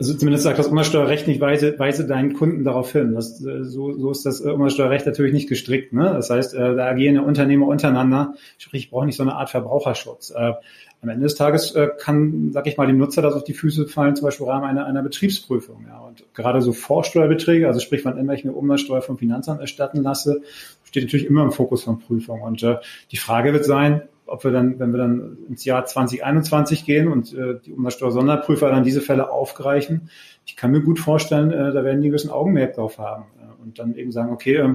Also 0.00 0.14
zumindest 0.14 0.44
sagt 0.44 0.60
das 0.60 0.68
Umsatzsteuerrecht 0.68 1.26
nicht, 1.26 1.40
weise, 1.40 1.76
weise 1.76 2.06
deinen 2.06 2.34
Kunden 2.34 2.62
darauf 2.62 2.92
hin. 2.92 3.14
Das, 3.14 3.44
äh, 3.44 3.64
so, 3.64 3.92
so 3.98 4.12
ist 4.12 4.24
das 4.24 4.40
Umsatzsteuerrecht 4.40 5.06
natürlich 5.06 5.32
nicht 5.32 5.48
gestrickt. 5.48 5.92
Ne? 5.92 6.04
Das 6.04 6.30
heißt, 6.30 6.54
äh, 6.54 6.76
da 6.76 6.86
agieren 6.86 7.16
ja 7.16 7.22
Unternehmer 7.22 7.66
untereinander. 7.66 8.34
Sprich, 8.58 8.84
ich 8.84 8.90
brauche 8.90 9.06
nicht 9.06 9.16
so 9.16 9.24
eine 9.24 9.34
Art 9.34 9.50
Verbraucherschutz. 9.50 10.30
Äh, 10.30 10.52
am 11.00 11.08
Ende 11.10 11.24
des 11.24 11.36
Tages 11.36 11.76
kann, 12.00 12.50
sag 12.50 12.66
ich 12.66 12.76
mal, 12.76 12.88
dem 12.88 12.98
Nutzer 12.98 13.22
das 13.22 13.34
auf 13.34 13.44
die 13.44 13.52
Füße 13.52 13.86
fallen, 13.86 14.16
zum 14.16 14.24
Beispiel 14.24 14.46
im 14.46 14.50
Rahmen 14.50 14.64
einer, 14.64 14.84
einer 14.84 15.00
Betriebsprüfung. 15.00 15.86
Ja. 15.86 16.00
Und 16.00 16.24
gerade 16.34 16.60
so 16.60 16.72
Vorsteuerbeträge, 16.72 17.68
also 17.68 17.78
sprich, 17.78 18.04
wann 18.04 18.18
immer 18.18 18.34
ich 18.34 18.44
mir 18.44 18.50
Umsatzsteuer 18.50 19.00
vom 19.00 19.16
Finanzamt 19.16 19.60
erstatten 19.60 20.02
lasse, 20.02 20.40
steht 20.82 21.04
natürlich 21.04 21.26
immer 21.26 21.44
im 21.44 21.52
Fokus 21.52 21.84
von 21.84 22.00
Prüfung. 22.00 22.42
Und 22.42 22.64
äh, 22.64 22.78
die 23.12 23.16
Frage 23.16 23.52
wird 23.52 23.64
sein, 23.64 24.02
ob 24.28 24.44
wir 24.44 24.50
dann, 24.50 24.78
wenn 24.78 24.92
wir 24.92 24.98
dann 24.98 25.38
ins 25.48 25.64
Jahr 25.64 25.84
2021 25.84 26.84
gehen 26.84 27.08
und 27.08 27.34
äh, 27.34 27.58
die 27.64 27.72
Umsatzsteuer-Sonderprüfer 27.72 28.70
dann 28.70 28.84
diese 28.84 29.00
Fälle 29.00 29.30
aufgreifen, 29.30 30.10
ich 30.46 30.56
kann 30.56 30.70
mir 30.70 30.82
gut 30.82 30.98
vorstellen, 30.98 31.50
äh, 31.50 31.72
da 31.72 31.84
werden 31.84 32.00
die 32.00 32.08
ein 32.08 32.12
bisschen 32.12 32.30
Augenmerk 32.30 32.74
drauf 32.74 32.98
haben 32.98 33.24
äh, 33.40 33.62
und 33.62 33.78
dann 33.78 33.94
eben 33.94 34.12
sagen, 34.12 34.32
okay, 34.32 34.56
äh, 34.56 34.74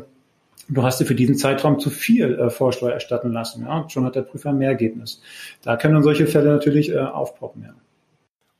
du 0.69 0.83
hast 0.83 0.99
dir 0.99 1.05
für 1.05 1.15
diesen 1.15 1.35
Zeitraum 1.35 1.79
zu 1.79 1.89
viel 1.89 2.33
äh, 2.33 2.49
Vorsteuer 2.49 2.93
erstatten 2.93 3.31
lassen. 3.31 3.63
Ja? 3.63 3.87
schon 3.89 4.05
hat 4.05 4.15
der 4.15 4.21
Prüfer 4.21 4.53
mehr 4.53 4.69
Ergebnis. 4.69 5.21
Da 5.61 5.77
können 5.77 5.93
dann 5.93 6.03
solche 6.03 6.27
Fälle 6.27 6.49
natürlich 6.49 6.91
äh, 6.91 6.99
aufpoppen. 6.99 7.63
Ja. 7.63 7.73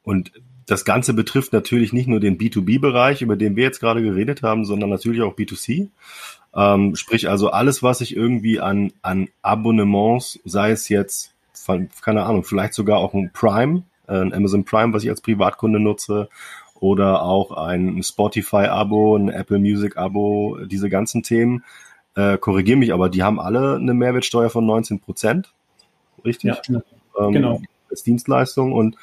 Und 0.04 0.32
das 0.66 0.86
Ganze 0.86 1.14
betrifft 1.14 1.54
natürlich 1.54 1.92
nicht 1.94 2.08
nur 2.08 2.20
den 2.20 2.38
B2B-Bereich, 2.38 3.22
über 3.22 3.36
den 3.36 3.56
wir 3.56 3.64
jetzt 3.64 3.80
gerade 3.80 4.02
geredet 4.02 4.44
haben, 4.44 4.66
sondern 4.66 4.90
natürlich 4.90 5.22
auch 5.22 5.36
B2C. 5.36 5.90
Ähm, 6.56 6.96
sprich 6.96 7.30
also 7.30 7.50
alles, 7.50 7.82
was 7.82 8.02
ich 8.02 8.16
irgendwie 8.16 8.60
an, 8.60 8.94
an 9.02 9.30
Abonnements, 9.42 10.40
sei 10.46 10.72
es 10.72 10.88
jetzt, 10.90 11.34
keine 12.02 12.24
Ahnung, 12.24 12.44
vielleicht 12.44 12.74
sogar 12.74 13.00
auch 13.00 13.14
ein 13.14 13.32
Prime, 13.34 13.84
äh, 14.08 14.20
ein 14.20 14.34
Amazon 14.34 14.66
Prime, 14.66 14.94
was 14.94 15.04
ich 15.04 15.10
als 15.10 15.22
Privatkunde 15.22 15.80
nutze, 15.80 16.30
oder 16.76 17.24
auch 17.24 17.52
ein 17.52 18.04
Spotify-Abo, 18.04 19.16
ein 19.16 19.30
Apple 19.30 19.58
Music-Abo, 19.58 20.60
diese 20.66 20.90
ganzen 20.90 21.24
Themen. 21.24 21.64
Äh, 22.16 22.38
Korrigiere 22.38 22.78
mich, 22.78 22.94
aber 22.94 23.10
die 23.10 23.24
haben 23.24 23.40
alle 23.40 23.76
eine 23.76 23.94
Mehrwertsteuer 23.94 24.50
von 24.50 24.66
19 24.66 25.00
Prozent. 25.00 25.54
Richtig? 26.26 26.60
Ja, 26.68 26.82
ähm, 27.18 27.32
genau. 27.32 27.62
Als 27.90 28.04
Dienstleistung 28.04 28.74
und 28.74 28.98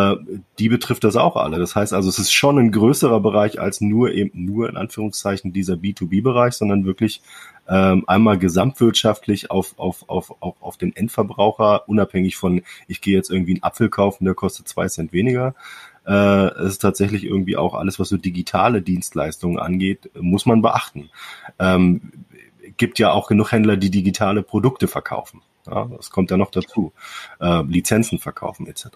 äh, 0.00 0.16
die 0.58 0.68
betrifft 0.68 1.04
das 1.04 1.16
auch 1.16 1.36
alle. 1.36 1.58
Das 1.58 1.76
heißt 1.76 1.92
also, 1.92 2.08
es 2.08 2.18
ist 2.18 2.32
schon 2.32 2.58
ein 2.58 2.72
größerer 2.72 3.20
Bereich 3.20 3.60
als 3.60 3.80
nur 3.80 4.12
eben 4.12 4.30
nur 4.34 4.68
in 4.68 4.76
Anführungszeichen 4.76 5.52
dieser 5.52 5.74
B2B-Bereich, 5.74 6.54
sondern 6.54 6.84
wirklich 6.84 7.22
ähm, 7.68 8.04
einmal 8.06 8.38
gesamtwirtschaftlich 8.38 9.50
auf, 9.50 9.78
auf, 9.78 10.08
auf, 10.08 10.34
auf, 10.40 10.56
auf 10.60 10.76
den 10.76 10.94
Endverbraucher, 10.94 11.88
unabhängig 11.88 12.36
von, 12.36 12.62
ich 12.88 13.00
gehe 13.00 13.16
jetzt 13.16 13.30
irgendwie 13.30 13.54
einen 13.54 13.62
Apfel 13.62 13.88
kaufen, 13.88 14.24
der 14.24 14.34
kostet 14.34 14.68
zwei 14.68 14.88
Cent 14.88 15.12
weniger. 15.12 15.54
Äh, 16.06 16.12
es 16.12 16.72
ist 16.72 16.78
tatsächlich 16.78 17.24
irgendwie 17.24 17.56
auch 17.56 17.74
alles, 17.74 17.98
was 17.98 18.08
so 18.08 18.16
digitale 18.16 18.82
Dienstleistungen 18.82 19.58
angeht, 19.58 20.10
muss 20.18 20.46
man 20.46 20.62
beachten. 20.62 21.10
Ähm, 21.58 22.12
gibt 22.76 22.98
ja 22.98 23.12
auch 23.12 23.28
genug 23.28 23.52
Händler, 23.52 23.76
die 23.76 23.90
digitale 23.90 24.42
Produkte 24.42 24.88
verkaufen. 24.88 25.42
Ja, 25.66 25.84
das 25.84 26.10
kommt 26.10 26.30
ja 26.30 26.36
noch 26.36 26.50
dazu. 26.50 26.92
Äh, 27.38 27.62
Lizenzen 27.62 28.18
verkaufen 28.18 28.66
etc. 28.66 28.86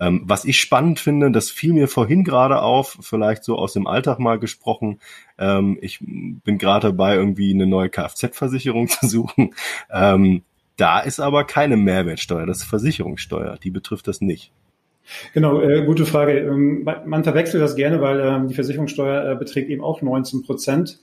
Ähm, 0.00 0.22
was 0.24 0.44
ich 0.44 0.60
spannend 0.60 0.98
finde, 0.98 1.30
das 1.30 1.50
fiel 1.50 1.72
mir 1.72 1.88
vorhin 1.88 2.24
gerade 2.24 2.62
auf, 2.62 2.98
vielleicht 3.00 3.44
so 3.44 3.56
aus 3.56 3.72
dem 3.72 3.86
Alltag 3.86 4.18
mal 4.18 4.38
gesprochen. 4.38 4.98
Ähm, 5.38 5.78
ich 5.80 6.00
bin 6.00 6.58
gerade 6.58 6.88
dabei, 6.88 7.14
irgendwie 7.14 7.52
eine 7.52 7.66
neue 7.66 7.90
Kfz-Versicherung 7.90 8.88
zu 8.88 9.06
suchen. 9.06 9.54
Ähm, 9.90 10.42
da 10.76 10.98
ist 10.98 11.20
aber 11.20 11.44
keine 11.44 11.76
Mehrwertsteuer, 11.76 12.46
das 12.46 12.58
ist 12.58 12.64
Versicherungssteuer. 12.64 13.58
Die 13.62 13.70
betrifft 13.70 14.08
das 14.08 14.20
nicht. 14.20 14.52
Genau, 15.32 15.60
äh, 15.60 15.84
gute 15.84 16.06
Frage. 16.06 16.38
Ähm, 16.38 16.88
man 17.04 17.24
verwechselt 17.24 17.62
das 17.62 17.76
gerne, 17.76 18.00
weil 18.00 18.20
ähm, 18.20 18.48
die 18.48 18.54
Versicherungssteuer 18.54 19.32
äh, 19.32 19.36
beträgt 19.36 19.70
eben 19.70 19.84
auch 19.84 20.02
19 20.02 20.42
Prozent. 20.42 20.98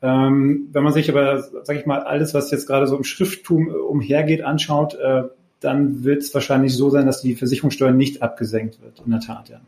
Ähm, 0.00 0.68
wenn 0.70 0.84
man 0.84 0.92
sich 0.92 1.10
aber, 1.10 1.42
sage 1.64 1.80
ich 1.80 1.86
mal, 1.86 2.00
alles, 2.00 2.34
was 2.34 2.50
jetzt 2.50 2.66
gerade 2.66 2.86
so 2.86 2.96
im 2.96 3.04
Schrifttum 3.04 3.68
äh, 3.68 3.72
umhergeht, 3.72 4.42
anschaut, 4.42 4.94
äh, 4.94 5.24
dann 5.60 6.04
wird 6.04 6.22
es 6.22 6.32
wahrscheinlich 6.34 6.74
so 6.74 6.90
sein, 6.90 7.06
dass 7.06 7.20
die 7.20 7.34
Versicherungssteuer 7.34 7.92
nicht 7.92 8.22
abgesenkt 8.22 8.80
wird. 8.80 9.00
In 9.04 9.10
der 9.10 9.20
Tat, 9.20 9.48
ja. 9.48 9.60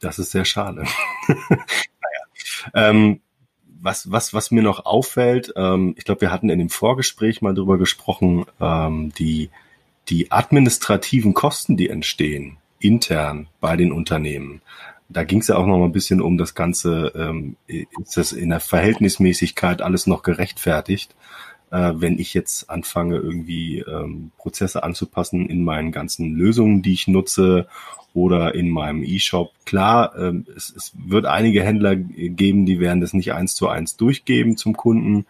Das 0.00 0.18
ist 0.18 0.32
sehr 0.32 0.44
schade. 0.44 0.84
naja. 1.28 1.70
Ähm, 2.74 3.20
was, 3.80 4.10
was, 4.10 4.32
was 4.32 4.50
mir 4.50 4.62
noch 4.62 4.86
auffällt, 4.86 5.52
ähm, 5.56 5.94
ich 5.96 6.04
glaube, 6.04 6.22
wir 6.22 6.32
hatten 6.32 6.48
in 6.48 6.58
dem 6.58 6.70
Vorgespräch 6.70 7.42
mal 7.42 7.54
drüber 7.54 7.78
gesprochen, 7.78 8.46
ähm, 8.60 9.12
die, 9.18 9.50
die 10.08 10.32
administrativen 10.32 11.34
Kosten, 11.34 11.76
die 11.76 11.90
entstehen 11.90 12.56
intern 12.80 13.48
bei 13.60 13.76
den 13.76 13.92
Unternehmen. 13.92 14.60
Da 15.08 15.24
ging 15.24 15.40
es 15.40 15.48
ja 15.48 15.56
auch 15.56 15.66
noch 15.66 15.78
mal 15.78 15.84
ein 15.84 15.92
bisschen 15.92 16.20
um 16.20 16.38
das 16.38 16.54
Ganze, 16.54 17.12
ähm, 17.14 17.56
ist 17.66 18.16
das 18.16 18.32
in 18.32 18.50
der 18.50 18.60
Verhältnismäßigkeit 18.60 19.80
alles 19.82 20.06
noch 20.06 20.22
gerechtfertigt? 20.22 21.14
Äh, 21.74 22.00
wenn 22.00 22.20
ich 22.20 22.34
jetzt 22.34 22.70
anfange, 22.70 23.16
irgendwie 23.16 23.80
ähm, 23.80 24.30
Prozesse 24.38 24.84
anzupassen 24.84 25.48
in 25.50 25.64
meinen 25.64 25.90
ganzen 25.90 26.36
Lösungen, 26.36 26.82
die 26.82 26.92
ich 26.92 27.08
nutze 27.08 27.66
oder 28.14 28.54
in 28.54 28.70
meinem 28.70 29.02
E-Shop. 29.02 29.50
Klar, 29.64 30.16
ähm, 30.16 30.46
es, 30.56 30.72
es 30.76 30.92
wird 30.94 31.26
einige 31.26 31.64
Händler 31.64 31.96
geben, 31.96 32.64
die 32.64 32.78
werden 32.78 33.00
das 33.00 33.12
nicht 33.12 33.32
eins 33.32 33.56
zu 33.56 33.66
eins 33.66 33.96
durchgeben 33.96 34.56
zum 34.56 34.76
Kunden. 34.76 35.26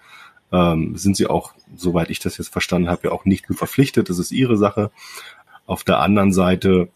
Ähm, 0.52 0.94
sind 0.98 1.16
sie 1.16 1.28
auch, 1.28 1.54
soweit 1.76 2.10
ich 2.10 2.18
das 2.18 2.36
jetzt 2.36 2.52
verstanden 2.52 2.90
habe, 2.90 3.08
ja 3.08 3.12
auch 3.12 3.24
nicht 3.24 3.46
verpflichtet. 3.46 4.10
Das 4.10 4.18
ist 4.18 4.30
ihre 4.30 4.58
Sache. 4.58 4.90
Auf 5.64 5.82
der 5.82 6.00
anderen 6.00 6.34
Seite 6.34 6.90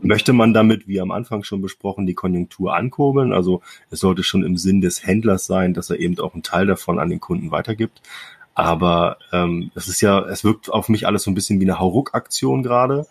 möchte 0.00 0.32
man 0.32 0.52
damit, 0.52 0.88
wie 0.88 1.00
am 1.00 1.12
Anfang 1.12 1.44
schon 1.44 1.62
besprochen, 1.62 2.06
die 2.06 2.14
Konjunktur 2.14 2.74
ankurbeln. 2.74 3.32
Also 3.32 3.62
es 3.88 4.00
sollte 4.00 4.24
schon 4.24 4.42
im 4.42 4.56
Sinn 4.56 4.80
des 4.80 5.06
Händlers 5.06 5.46
sein, 5.46 5.74
dass 5.74 5.90
er 5.90 6.00
eben 6.00 6.18
auch 6.18 6.34
einen 6.34 6.42
Teil 6.42 6.66
davon 6.66 6.98
an 6.98 7.08
den 7.08 7.20
Kunden 7.20 7.52
weitergibt. 7.52 8.02
Aber 8.54 9.18
ähm, 9.32 9.70
es 9.74 9.88
ist 9.88 10.00
ja, 10.00 10.20
es 10.26 10.44
wirkt 10.44 10.70
auf 10.70 10.88
mich 10.88 11.06
alles 11.06 11.22
so 11.22 11.30
ein 11.30 11.34
bisschen 11.34 11.60
wie 11.60 11.64
eine 11.64 11.78
Hauruck-Aktion 11.78 12.62
gerade. 12.62 13.06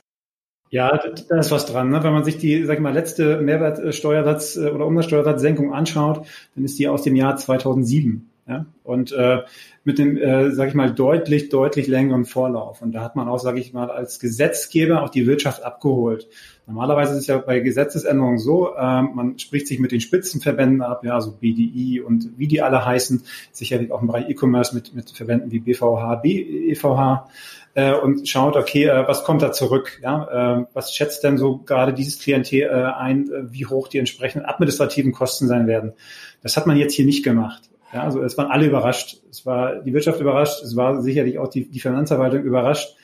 Ja, 0.71 0.99
da 1.29 1.39
ist 1.39 1.51
was 1.51 1.65
dran. 1.65 1.89
Ne? 1.89 2.03
Wenn 2.03 2.13
man 2.13 2.23
sich 2.23 2.37
die, 2.37 2.63
sag 2.65 2.75
ich 2.75 2.83
mal, 2.83 2.93
letzte 2.93 3.41
Mehrwertsteuersatz 3.41 4.55
äh, 4.55 4.69
oder 4.69 4.85
Umsatzsteuersatzsenkung 4.85 5.73
anschaut, 5.73 6.27
dann 6.55 6.63
ist 6.63 6.77
die 6.77 6.87
aus 6.87 7.01
dem 7.01 7.15
Jahr 7.15 7.37
2007. 7.37 8.28
Ja? 8.49 8.65
Und 8.83 9.11
äh, 9.11 9.43
mit 9.83 9.99
dem, 9.99 10.17
äh, 10.17 10.51
sage 10.51 10.69
ich 10.69 10.75
mal, 10.75 10.91
deutlich, 10.91 11.49
deutlich 11.49 11.87
längeren 11.87 12.25
Vorlauf. 12.25 12.81
Und 12.81 12.93
da 12.93 13.03
hat 13.03 13.15
man 13.15 13.27
auch, 13.27 13.37
sage 13.37 13.59
ich 13.59 13.73
mal, 13.73 13.91
als 13.91 14.19
Gesetzgeber 14.19 15.03
auch 15.03 15.09
die 15.09 15.27
Wirtschaft 15.27 15.63
abgeholt. 15.63 16.27
Normalerweise 16.65 17.13
ist 17.13 17.19
es 17.19 17.27
ja 17.27 17.37
bei 17.37 17.59
Gesetzesänderungen 17.59 18.39
so, 18.39 18.75
äh, 18.75 19.01
man 19.03 19.37
spricht 19.37 19.67
sich 19.67 19.79
mit 19.79 19.91
den 19.91 20.01
Spitzenverbänden 20.01 20.81
ab, 20.81 21.05
ja, 21.05 21.21
so 21.21 21.31
BDI 21.31 22.01
und 22.01 22.37
wie 22.37 22.47
die 22.47 22.63
alle 22.63 22.83
heißen, 22.83 23.23
sicherlich 23.51 23.91
auch 23.91 24.01
im 24.01 24.07
Bereich 24.07 24.29
E-Commerce 24.29 24.73
mit, 24.73 24.95
mit 24.95 25.11
Verbänden 25.11 25.51
wie 25.51 25.59
BVH, 25.59 26.15
BEVH 26.15 27.27
äh, 27.75 27.93
und 27.93 28.27
schaut, 28.27 28.55
okay, 28.55 28.85
äh, 28.85 29.07
was 29.07 29.23
kommt 29.23 29.43
da 29.43 29.51
zurück? 29.51 29.99
Ja, 30.01 30.59
äh, 30.61 30.65
was 30.73 30.93
schätzt 30.93 31.23
denn 31.23 31.37
so 31.37 31.59
gerade 31.59 31.93
dieses 31.93 32.19
Klientel 32.19 32.63
äh, 32.63 32.97
ein, 32.97 33.29
äh, 33.29 33.51
wie 33.53 33.67
hoch 33.67 33.87
die 33.87 33.99
entsprechenden 33.99 34.47
administrativen 34.47 35.11
Kosten 35.11 35.47
sein 35.47 35.67
werden? 35.67 35.93
Das 36.41 36.57
hat 36.57 36.65
man 36.65 36.77
jetzt 36.77 36.93
hier 36.93 37.05
nicht 37.05 37.23
gemacht. 37.23 37.69
Ja, 37.93 38.03
also 38.03 38.21
es 38.21 38.37
waren 38.37 38.51
alle 38.51 38.67
überrascht. 38.67 39.17
Es 39.29 39.45
war 39.45 39.81
die 39.81 39.93
Wirtschaft 39.93 40.19
überrascht, 40.21 40.63
es 40.63 40.75
war 40.75 41.01
sicherlich 41.01 41.39
auch 41.39 41.47
die, 41.47 41.69
die 41.69 41.79
Finanzverwaltung 41.79 42.43
überrascht. 42.43 42.95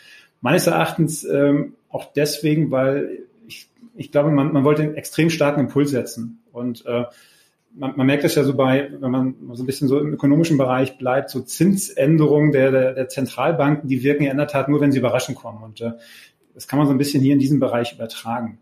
Meines 0.41 0.67
Erachtens 0.67 1.23
ähm, 1.23 1.73
auch 1.89 2.13
deswegen, 2.13 2.71
weil 2.71 3.25
ich 3.95 4.11
glaube, 4.11 4.31
man, 4.31 4.51
man 4.51 4.63
wollte 4.63 4.83
einen 4.83 4.95
extrem 4.95 5.29
starken 5.29 5.61
Impuls 5.61 5.91
setzen. 5.91 6.43
Und 6.51 6.85
äh, 6.85 7.05
man, 7.73 7.93
man 7.95 8.07
merkt 8.07 8.23
das 8.23 8.35
ja 8.35 8.43
so 8.43 8.53
bei, 8.55 8.91
wenn 8.99 9.11
man 9.11 9.35
so 9.53 9.63
ein 9.63 9.65
bisschen 9.65 9.87
so 9.87 9.99
im 9.99 10.13
ökonomischen 10.13 10.57
Bereich 10.57 10.97
bleibt, 10.97 11.29
so 11.29 11.41
Zinsänderungen 11.41 12.51
der, 12.51 12.71
der, 12.71 12.93
der 12.93 13.09
Zentralbanken, 13.09 13.89
die 13.89 14.03
wirken 14.03 14.23
ja 14.23 14.31
in 14.31 14.37
der 14.37 14.47
Tat 14.47 14.69
nur, 14.69 14.81
wenn 14.81 14.91
sie 14.91 14.99
überraschend 14.99 15.37
kommen. 15.37 15.63
Und 15.63 15.81
äh, 15.81 15.91
das 16.53 16.67
kann 16.67 16.79
man 16.79 16.87
so 16.87 16.93
ein 16.93 16.97
bisschen 16.97 17.21
hier 17.21 17.33
in 17.33 17.39
diesem 17.39 17.59
Bereich 17.59 17.93
übertragen. 17.93 18.59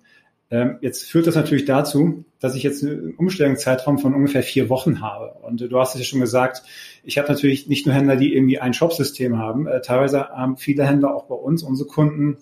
Ähm, 0.53 0.77
jetzt 0.81 1.09
führt 1.09 1.25
das 1.25 1.33
natürlich 1.33 1.65
dazu, 1.65 2.25
dass 2.39 2.53
ich 2.53 2.61
jetzt 2.61 2.83
einen 2.83 3.15
Umstellungszeitraum 3.15 3.97
von 3.97 4.13
ungefähr 4.13 4.43
vier 4.43 4.69
Wochen 4.69 5.01
habe. 5.01 5.33
Und 5.41 5.63
äh, 5.63 5.67
du 5.67 5.79
hast 5.79 5.95
es 5.95 6.01
ja 6.01 6.05
schon 6.05 6.19
gesagt, 6.19 6.61
ich 7.03 7.17
habe 7.17 7.27
natürlich 7.27 7.67
nicht 7.67 7.87
nur 7.87 7.95
Händler, 7.95 8.17
die 8.17 8.35
irgendwie 8.35 8.59
ein 8.59 8.75
Shopsystem 8.75 9.39
haben. 9.39 9.65
Äh, 9.65 9.81
teilweise 9.81 10.29
haben 10.29 10.55
viele 10.57 10.85
Händler 10.85 11.15
auch 11.15 11.23
bei 11.23 11.33
uns, 11.33 11.63
unsere 11.63 11.89
Kunden, 11.89 12.37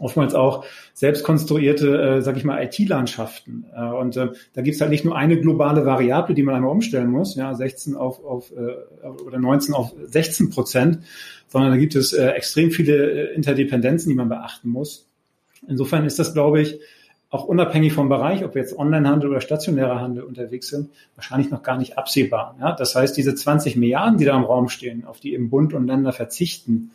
oftmals 0.00 0.34
auch 0.34 0.64
selbst 0.92 1.22
konstruierte, 1.22 2.16
äh, 2.16 2.20
sag 2.20 2.36
ich 2.36 2.42
mal, 2.42 2.60
IT-Landschaften. 2.64 3.64
Äh, 3.72 3.80
und 3.80 4.16
äh, 4.16 4.30
da 4.54 4.62
gibt's 4.62 4.80
halt 4.80 4.90
nicht 4.90 5.04
nur 5.04 5.16
eine 5.16 5.40
globale 5.40 5.86
Variable, 5.86 6.34
die 6.34 6.42
man 6.42 6.56
einmal 6.56 6.72
umstellen 6.72 7.10
muss, 7.10 7.36
ja, 7.36 7.54
16 7.54 7.94
auf, 7.94 8.24
auf 8.24 8.50
äh, 8.50 9.06
oder 9.24 9.38
19 9.38 9.72
auf 9.72 9.94
16 10.04 10.50
Prozent, 10.50 10.98
sondern 11.46 11.70
da 11.70 11.76
gibt 11.76 11.94
es 11.94 12.12
äh, 12.12 12.26
extrem 12.30 12.72
viele 12.72 13.30
äh, 13.30 13.34
Interdependenzen, 13.36 14.08
die 14.10 14.16
man 14.16 14.28
beachten 14.28 14.68
muss. 14.68 15.06
Insofern 15.68 16.04
ist 16.04 16.18
das, 16.18 16.34
glaube 16.34 16.60
ich, 16.60 16.80
auch 17.28 17.44
unabhängig 17.44 17.92
vom 17.92 18.08
Bereich, 18.08 18.44
ob 18.44 18.54
wir 18.54 18.62
jetzt 18.62 18.78
Onlinehandel 18.78 19.30
oder 19.30 19.40
stationärer 19.40 20.00
Handel 20.00 20.22
unterwegs 20.22 20.68
sind, 20.68 20.90
wahrscheinlich 21.16 21.50
noch 21.50 21.62
gar 21.62 21.76
nicht 21.76 21.98
absehbar. 21.98 22.56
Ja? 22.60 22.72
Das 22.72 22.94
heißt, 22.94 23.16
diese 23.16 23.34
20 23.34 23.76
Milliarden, 23.76 24.18
die 24.18 24.24
da 24.24 24.36
im 24.36 24.44
Raum 24.44 24.68
stehen, 24.68 25.04
auf 25.04 25.18
die 25.20 25.34
eben 25.34 25.50
Bund 25.50 25.74
und 25.74 25.86
Länder 25.86 26.12
verzichten, 26.12 26.92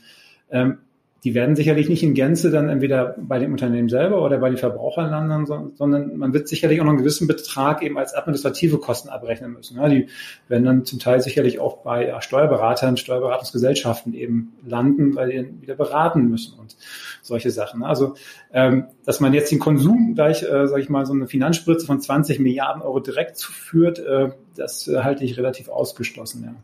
ähm, 0.49 0.79
die 1.23 1.35
werden 1.35 1.55
sicherlich 1.55 1.87
nicht 1.87 2.01
in 2.01 2.15
Gänze 2.15 2.49
dann 2.49 2.67
entweder 2.67 3.15
bei 3.19 3.37
dem 3.37 3.51
Unternehmen 3.51 3.89
selber 3.89 4.23
oder 4.23 4.39
bei 4.39 4.49
den 4.49 4.57
Verbrauchern 4.57 5.11
landen, 5.11 5.71
sondern 5.75 6.17
man 6.17 6.33
wird 6.33 6.47
sicherlich 6.47 6.81
auch 6.81 6.85
noch 6.85 6.91
einen 6.91 6.99
gewissen 6.99 7.27
Betrag 7.27 7.83
eben 7.83 7.97
als 7.99 8.15
administrative 8.15 8.79
Kosten 8.79 9.09
abrechnen 9.09 9.53
müssen. 9.53 9.77
Ja, 9.77 9.87
die 9.87 10.07
werden 10.47 10.65
dann 10.65 10.85
zum 10.85 10.97
Teil 10.97 11.21
sicherlich 11.21 11.59
auch 11.59 11.83
bei 11.83 12.07
ja, 12.07 12.21
Steuerberatern, 12.21 12.97
Steuerberatungsgesellschaften 12.97 14.15
eben 14.15 14.53
landen, 14.65 15.15
weil 15.15 15.29
die 15.29 15.61
wieder 15.61 15.75
beraten 15.75 16.27
müssen 16.27 16.57
und 16.57 16.75
solche 17.21 17.51
Sachen. 17.51 17.83
Also, 17.83 18.15
ähm, 18.51 18.85
dass 19.05 19.19
man 19.19 19.33
jetzt 19.33 19.51
den 19.51 19.59
Konsum 19.59 20.15
gleich, 20.15 20.41
äh, 20.41 20.67
sage 20.67 20.81
ich 20.81 20.89
mal, 20.89 21.05
so 21.05 21.13
eine 21.13 21.27
Finanzspritze 21.27 21.85
von 21.85 22.01
20 22.01 22.39
Milliarden 22.39 22.81
Euro 22.81 22.99
direkt 22.99 23.37
zuführt, 23.37 23.99
äh, 23.99 24.29
das 24.55 24.87
äh, 24.87 25.03
halte 25.03 25.23
ich 25.23 25.37
relativ 25.37 25.69
ausgeschlossen. 25.69 26.43
Ja 26.45 26.55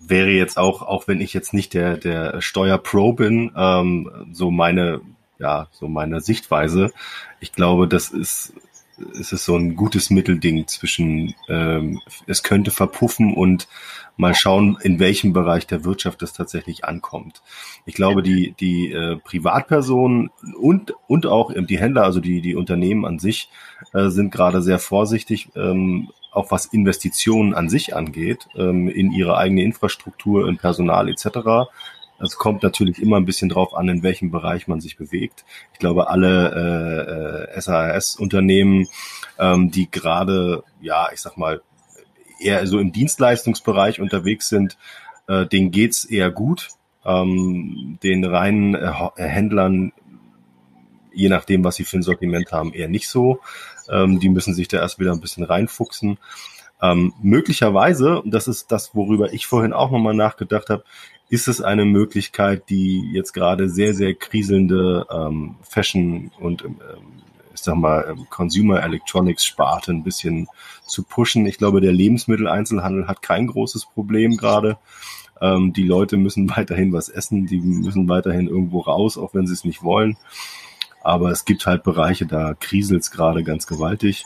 wäre 0.00 0.30
jetzt 0.30 0.58
auch, 0.58 0.82
auch 0.82 1.08
wenn 1.08 1.20
ich 1.20 1.32
jetzt 1.32 1.54
nicht 1.54 1.74
der, 1.74 1.96
der 1.96 2.40
Steuerpro 2.40 3.12
bin, 3.12 3.52
ähm, 3.56 4.10
so 4.32 4.50
meine, 4.50 5.00
ja, 5.38 5.68
so 5.72 5.88
meine 5.88 6.20
Sichtweise. 6.20 6.92
Ich 7.40 7.52
glaube, 7.52 7.88
das 7.88 8.10
ist, 8.10 8.54
ist 9.12 9.32
es 9.32 9.44
so 9.44 9.56
ein 9.56 9.74
gutes 9.76 10.10
Mittelding 10.10 10.66
zwischen, 10.66 11.34
ähm, 11.48 12.00
es 12.26 12.42
könnte 12.42 12.70
verpuffen 12.70 13.34
und 13.34 13.68
mal 14.16 14.34
schauen, 14.34 14.78
in 14.82 14.98
welchem 14.98 15.32
Bereich 15.32 15.66
der 15.66 15.84
Wirtschaft 15.84 16.22
es 16.22 16.32
tatsächlich 16.32 16.84
ankommt. 16.84 17.42
Ich 17.86 17.94
glaube, 17.94 18.22
die, 18.22 18.54
die 18.60 18.92
äh, 18.92 19.16
Privatpersonen 19.16 20.30
und, 20.58 20.94
und 21.08 21.26
auch 21.26 21.52
die 21.54 21.78
Händler, 21.78 22.04
also 22.04 22.20
die, 22.20 22.40
die 22.40 22.54
Unternehmen 22.54 23.04
an 23.04 23.18
sich, 23.18 23.48
äh, 23.92 24.08
sind 24.08 24.30
gerade 24.30 24.62
sehr 24.62 24.78
vorsichtig, 24.78 25.48
ähm, 25.56 26.10
auch 26.32 26.50
was 26.50 26.66
Investitionen 26.66 27.54
an 27.54 27.68
sich 27.68 27.94
angeht, 27.94 28.48
ähm, 28.56 28.88
in 28.88 29.12
ihre 29.12 29.36
eigene 29.36 29.62
Infrastruktur, 29.62 30.48
in 30.48 30.56
Personal 30.56 31.08
etc. 31.08 31.70
Es 32.18 32.36
kommt 32.36 32.62
natürlich 32.62 33.00
immer 33.02 33.16
ein 33.16 33.24
bisschen 33.24 33.48
drauf 33.48 33.74
an, 33.74 33.88
in 33.88 34.02
welchem 34.02 34.30
Bereich 34.30 34.68
man 34.68 34.80
sich 34.80 34.96
bewegt. 34.96 35.44
Ich 35.72 35.78
glaube, 35.78 36.08
alle 36.08 37.48
äh, 37.52 37.56
äh, 37.56 37.60
SAS-Unternehmen, 37.60 38.88
ähm, 39.38 39.70
die 39.70 39.90
gerade, 39.90 40.62
ja, 40.80 41.08
ich 41.12 41.20
sag 41.20 41.36
mal, 41.36 41.62
eher 42.40 42.66
so 42.66 42.78
im 42.78 42.92
Dienstleistungsbereich 42.92 44.00
unterwegs 44.00 44.48
sind, 44.48 44.78
äh, 45.28 45.46
denen 45.46 45.70
geht's 45.70 46.04
eher 46.04 46.30
gut. 46.30 46.68
Ähm, 47.04 47.98
den 48.02 48.24
reinen 48.24 48.74
äh, 48.76 48.92
Händlern, 49.16 49.92
je 51.14 51.28
nachdem, 51.28 51.64
was 51.64 51.76
sie 51.76 51.84
für 51.84 51.98
ein 51.98 52.02
Sortiment 52.02 52.52
haben, 52.52 52.72
eher 52.72 52.88
nicht 52.88 53.08
so. 53.08 53.40
Ähm, 53.88 54.20
die 54.20 54.28
müssen 54.28 54.54
sich 54.54 54.68
da 54.68 54.78
erst 54.78 54.98
wieder 54.98 55.12
ein 55.12 55.20
bisschen 55.20 55.44
reinfuchsen. 55.44 56.18
Ähm, 56.80 57.12
möglicherweise, 57.22 58.22
das 58.24 58.48
ist 58.48 58.72
das, 58.72 58.94
worüber 58.94 59.32
ich 59.32 59.46
vorhin 59.46 59.72
auch 59.72 59.90
nochmal 59.90 60.14
nachgedacht 60.14 60.68
habe, 60.68 60.84
ist 61.28 61.48
es 61.48 61.60
eine 61.60 61.84
Möglichkeit, 61.84 62.68
die 62.68 63.10
jetzt 63.12 63.32
gerade 63.32 63.68
sehr, 63.68 63.94
sehr 63.94 64.14
kriselnde 64.14 65.06
ähm, 65.10 65.56
Fashion 65.62 66.30
und 66.38 66.62
ähm, 66.64 66.76
ich 67.54 67.60
sag 67.60 67.76
mal, 67.76 68.06
ähm, 68.08 68.26
Consumer 68.28 68.82
Electronics 68.82 69.44
Sparte 69.44 69.92
ein 69.92 70.02
bisschen 70.02 70.48
zu 70.86 71.04
pushen. 71.04 71.46
Ich 71.46 71.58
glaube, 71.58 71.80
der 71.80 71.92
Lebensmitteleinzelhandel 71.92 73.06
hat 73.06 73.22
kein 73.22 73.46
großes 73.46 73.86
Problem 73.86 74.36
gerade. 74.36 74.78
Ähm, 75.40 75.72
die 75.72 75.86
Leute 75.86 76.16
müssen 76.16 76.50
weiterhin 76.56 76.92
was 76.92 77.08
essen, 77.08 77.46
die 77.46 77.60
müssen 77.60 78.08
weiterhin 78.08 78.48
irgendwo 78.48 78.80
raus, 78.80 79.18
auch 79.18 79.34
wenn 79.34 79.46
sie 79.46 79.54
es 79.54 79.64
nicht 79.64 79.82
wollen. 79.82 80.16
Aber 81.02 81.30
es 81.30 81.44
gibt 81.44 81.66
halt 81.66 81.82
Bereiche, 81.82 82.26
da 82.26 82.54
kriselt 82.54 83.02
es 83.02 83.10
gerade 83.10 83.42
ganz 83.42 83.66
gewaltig. 83.66 84.24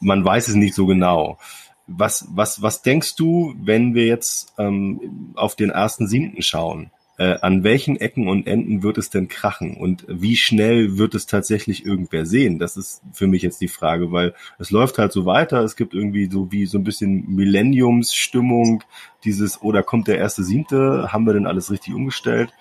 Man 0.00 0.24
weiß 0.24 0.48
es 0.48 0.54
nicht 0.54 0.74
so 0.74 0.86
genau. 0.86 1.38
Was, 1.86 2.26
was, 2.30 2.62
was 2.62 2.82
denkst 2.82 3.14
du, 3.14 3.54
wenn 3.58 3.94
wir 3.94 4.06
jetzt 4.06 4.52
ähm, 4.58 5.32
auf 5.36 5.54
den 5.54 5.70
ersten 5.70 6.08
Siebten 6.08 6.42
schauen? 6.42 6.90
Äh, 7.18 7.38
an 7.40 7.64
welchen 7.64 7.96
Ecken 7.96 8.28
und 8.28 8.46
Enden 8.46 8.82
wird 8.82 8.98
es 8.98 9.08
denn 9.08 9.28
krachen 9.28 9.78
und 9.78 10.04
wie 10.06 10.36
schnell 10.36 10.98
wird 10.98 11.14
es 11.14 11.24
tatsächlich 11.24 11.86
irgendwer 11.86 12.26
sehen? 12.26 12.58
Das 12.58 12.76
ist 12.76 13.00
für 13.12 13.26
mich 13.26 13.40
jetzt 13.40 13.62
die 13.62 13.68
Frage, 13.68 14.12
weil 14.12 14.34
es 14.58 14.70
läuft 14.70 14.98
halt 14.98 15.12
so 15.12 15.24
weiter. 15.24 15.62
Es 15.62 15.76
gibt 15.76 15.94
irgendwie 15.94 16.26
so 16.26 16.52
wie 16.52 16.66
so 16.66 16.76
ein 16.76 16.84
bisschen 16.84 17.24
Millenniumsstimmung, 17.34 18.84
dieses, 19.24 19.62
oder 19.62 19.80
oh, 19.80 19.82
kommt 19.84 20.08
der 20.08 20.18
erste 20.18 20.44
Siebte? 20.44 21.10
Haben 21.10 21.24
wir 21.24 21.32
denn 21.32 21.46
alles 21.46 21.70
richtig 21.70 21.94
umgestellt? 21.94 22.52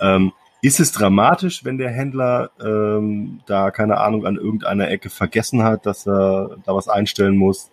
Ähm, 0.00 0.32
ist 0.62 0.80
es 0.80 0.92
dramatisch, 0.92 1.64
wenn 1.64 1.78
der 1.78 1.90
Händler 1.90 2.50
ähm, 2.60 3.40
da, 3.46 3.70
keine 3.70 3.98
Ahnung, 3.98 4.26
an 4.26 4.36
irgendeiner 4.36 4.88
Ecke 4.88 5.10
vergessen 5.10 5.62
hat, 5.62 5.86
dass 5.86 6.06
er 6.06 6.56
da 6.64 6.74
was 6.74 6.88
einstellen 6.88 7.36
muss? 7.36 7.70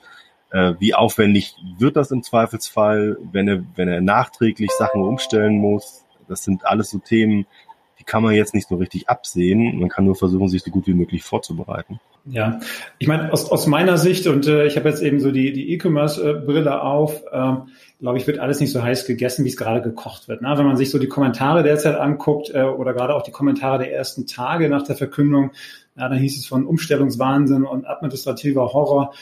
Äh, 0.51 0.75
wie 0.79 0.93
aufwendig 0.93 1.55
wird 1.79 1.95
das 1.95 2.11
im 2.11 2.23
Zweifelsfall, 2.23 3.17
wenn 3.31 3.47
er, 3.47 3.63
wenn 3.75 3.87
er 3.87 4.01
nachträglich 4.01 4.71
Sachen 4.71 5.01
umstellen 5.01 5.55
muss? 5.55 6.05
Das 6.27 6.43
sind 6.43 6.65
alles 6.65 6.91
so 6.91 6.99
Themen, 6.99 7.45
die 8.03 8.11
kann 8.11 8.21
man 8.21 8.33
jetzt 8.33 8.53
nicht 8.53 8.67
so 8.67 8.75
richtig 8.75 9.07
absehen. 9.07 9.79
Man 9.79 9.87
kann 9.87 10.03
nur 10.03 10.15
versuchen, 10.15 10.49
sich 10.49 10.61
so 10.61 10.71
gut 10.71 10.87
wie 10.87 10.93
möglich 10.93 11.23
vorzubereiten. 11.23 11.99
Ja, 12.25 12.59
ich 12.99 13.07
meine, 13.07 13.31
aus, 13.31 13.49
aus 13.49 13.65
meiner 13.65 13.97
Sicht, 13.97 14.27
und 14.27 14.45
äh, 14.47 14.65
ich 14.65 14.77
habe 14.77 14.89
jetzt 14.89 15.01
eben 15.01 15.19
so 15.19 15.31
die, 15.31 15.53
die 15.53 15.71
E-Commerce-Brille 15.73 16.81
auf, 16.81 17.23
äh, 17.31 17.53
glaube 17.99 18.17
ich, 18.17 18.27
wird 18.27 18.39
alles 18.39 18.59
nicht 18.59 18.71
so 18.71 18.83
heiß 18.83 19.05
gegessen, 19.05 19.45
wie 19.45 19.49
es 19.49 19.57
gerade 19.57 19.81
gekocht 19.81 20.27
wird. 20.27 20.41
Ne? 20.41 20.53
Wenn 20.55 20.65
man 20.65 20.77
sich 20.77 20.89
so 20.89 20.99
die 20.99 21.07
Kommentare 21.07 21.63
derzeit 21.63 21.95
anguckt 21.95 22.49
äh, 22.53 22.63
oder 22.63 22.93
gerade 22.93 23.15
auch 23.15 23.23
die 23.23 23.31
Kommentare 23.31 23.79
der 23.79 23.93
ersten 23.93 24.27
Tage 24.27 24.69
nach 24.69 24.83
der 24.83 24.95
Verkündung, 24.95 25.51
ja, 25.95 26.09
dann 26.09 26.17
hieß 26.17 26.37
es 26.37 26.45
von 26.45 26.65
Umstellungswahnsinn 26.65 27.63
und 27.63 27.87
administrativer 27.87 28.73
Horror 28.73 29.13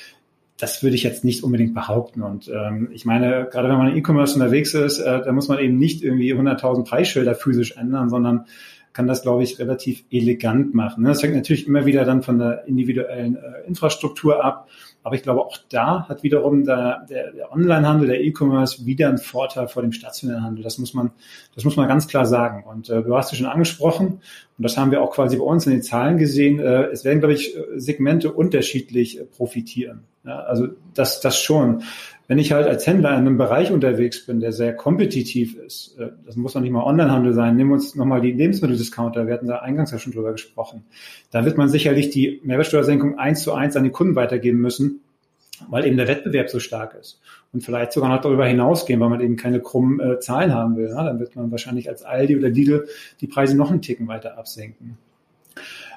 das 0.61 0.83
würde 0.83 0.95
ich 0.95 1.03
jetzt 1.03 1.23
nicht 1.25 1.43
unbedingt 1.43 1.73
behaupten. 1.73 2.21
Und 2.21 2.47
ähm, 2.47 2.89
ich 2.93 3.03
meine, 3.03 3.47
gerade 3.51 3.67
wenn 3.67 3.77
man 3.77 3.87
in 3.87 3.97
E-Commerce 3.97 4.35
unterwegs 4.35 4.73
ist, 4.75 4.99
äh, 4.99 5.21
da 5.23 5.31
muss 5.31 5.47
man 5.47 5.59
eben 5.59 5.77
nicht 5.77 6.03
irgendwie 6.03 6.33
100.000 6.33 6.85
Preisschilder 6.85 7.33
physisch 7.33 7.77
ändern, 7.77 8.09
sondern 8.09 8.45
kann 8.93 9.07
das, 9.07 9.23
glaube 9.23 9.43
ich, 9.43 9.57
relativ 9.57 10.03
elegant 10.11 10.75
machen. 10.75 11.03
Das 11.03 11.23
hängt 11.23 11.33
natürlich 11.33 11.65
immer 11.65 11.85
wieder 11.85 12.05
dann 12.05 12.21
von 12.21 12.37
der 12.37 12.67
individuellen 12.67 13.37
äh, 13.37 13.67
Infrastruktur 13.67 14.43
ab. 14.43 14.69
Aber 15.03 15.15
ich 15.15 15.23
glaube, 15.23 15.41
auch 15.41 15.57
da 15.69 16.07
hat 16.07 16.23
wiederum 16.23 16.63
der, 16.63 17.05
der, 17.09 17.31
der 17.31 17.51
Onlinehandel, 17.51 18.07
der 18.07 18.21
E-Commerce 18.21 18.85
wieder 18.85 19.09
einen 19.09 19.17
Vorteil 19.17 19.67
vor 19.67 19.81
dem 19.81 19.91
stationären 19.91 20.43
Handel. 20.43 20.63
Das 20.63 20.77
muss 20.77 20.93
man, 20.93 21.11
das 21.55 21.63
muss 21.63 21.75
man 21.75 21.87
ganz 21.87 22.07
klar 22.07 22.25
sagen. 22.25 22.63
Und 22.63 22.89
äh, 22.89 23.01
du 23.01 23.15
hast 23.15 23.31
es 23.31 23.37
schon 23.37 23.47
angesprochen, 23.47 24.21
und 24.57 24.63
das 24.63 24.77
haben 24.77 24.91
wir 24.91 25.01
auch 25.01 25.11
quasi 25.11 25.37
bei 25.37 25.43
uns 25.43 25.65
in 25.65 25.71
den 25.71 25.81
Zahlen 25.81 26.17
gesehen. 26.17 26.59
Äh, 26.59 26.83
es 26.91 27.03
werden, 27.03 27.19
glaube 27.19 27.33
ich, 27.33 27.57
Segmente 27.77 28.31
unterschiedlich 28.31 29.19
äh, 29.19 29.23
profitieren. 29.23 30.03
Ja, 30.23 30.41
also 30.41 30.67
das, 30.93 31.19
das 31.19 31.39
schon. 31.39 31.81
Wenn 32.27 32.37
ich 32.37 32.51
halt 32.51 32.67
als 32.67 32.85
Händler 32.85 33.09
in 33.09 33.17
einem 33.17 33.37
Bereich 33.37 33.71
unterwegs 33.71 34.25
bin, 34.25 34.39
der 34.39 34.51
sehr 34.51 34.75
kompetitiv 34.75 35.57
ist, 35.57 35.97
äh, 35.99 36.11
das 36.25 36.35
muss 36.35 36.53
noch 36.53 36.61
nicht 36.61 36.71
mal 36.71 36.83
Onlinehandel 36.83 37.33
sein, 37.33 37.55
nehmen 37.55 37.71
wir 37.71 37.73
uns 37.73 37.95
nochmal 37.95 38.21
die 38.21 38.31
Lebensmitteldiscounter, 38.31 39.25
wir 39.25 39.33
hatten 39.33 39.47
da 39.47 39.57
eingangs 39.57 39.91
ja 39.91 39.97
schon 39.97 40.13
drüber 40.13 40.31
gesprochen. 40.31 40.83
Da 41.31 41.43
wird 41.43 41.57
man 41.57 41.67
sicherlich 41.67 42.11
die 42.11 42.39
Mehrwertsteuersenkung 42.43 43.17
eins 43.17 43.41
zu 43.41 43.53
eins 43.53 43.75
an 43.75 43.83
die 43.83 43.89
Kunden 43.89 44.15
weitergeben 44.15 44.59
müssen, 44.59 45.00
weil 45.69 45.85
eben 45.85 45.97
der 45.97 46.07
Wettbewerb 46.07 46.49
so 46.49 46.59
stark 46.59 46.95
ist. 46.99 47.21
Und 47.53 47.63
vielleicht 47.63 47.91
sogar 47.91 48.09
noch 48.09 48.21
darüber 48.21 48.45
hinausgehen, 48.45 48.99
weil 48.99 49.09
man 49.09 49.21
eben 49.21 49.35
keine 49.35 49.59
krummen 49.59 49.99
äh, 49.99 50.19
Zahlen 50.19 50.53
haben 50.53 50.77
will. 50.77 50.89
Ja? 50.89 51.03
Dann 51.03 51.19
wird 51.19 51.35
man 51.35 51.51
wahrscheinlich 51.51 51.89
als 51.89 52.03
Aldi 52.03 52.37
oder 52.37 52.49
Lidl 52.49 52.87
die 53.19 53.27
Preise 53.27 53.57
noch 53.57 53.71
einen 53.71 53.81
Ticken 53.81 54.07
weiter 54.07 54.37
absenken. 54.37 54.97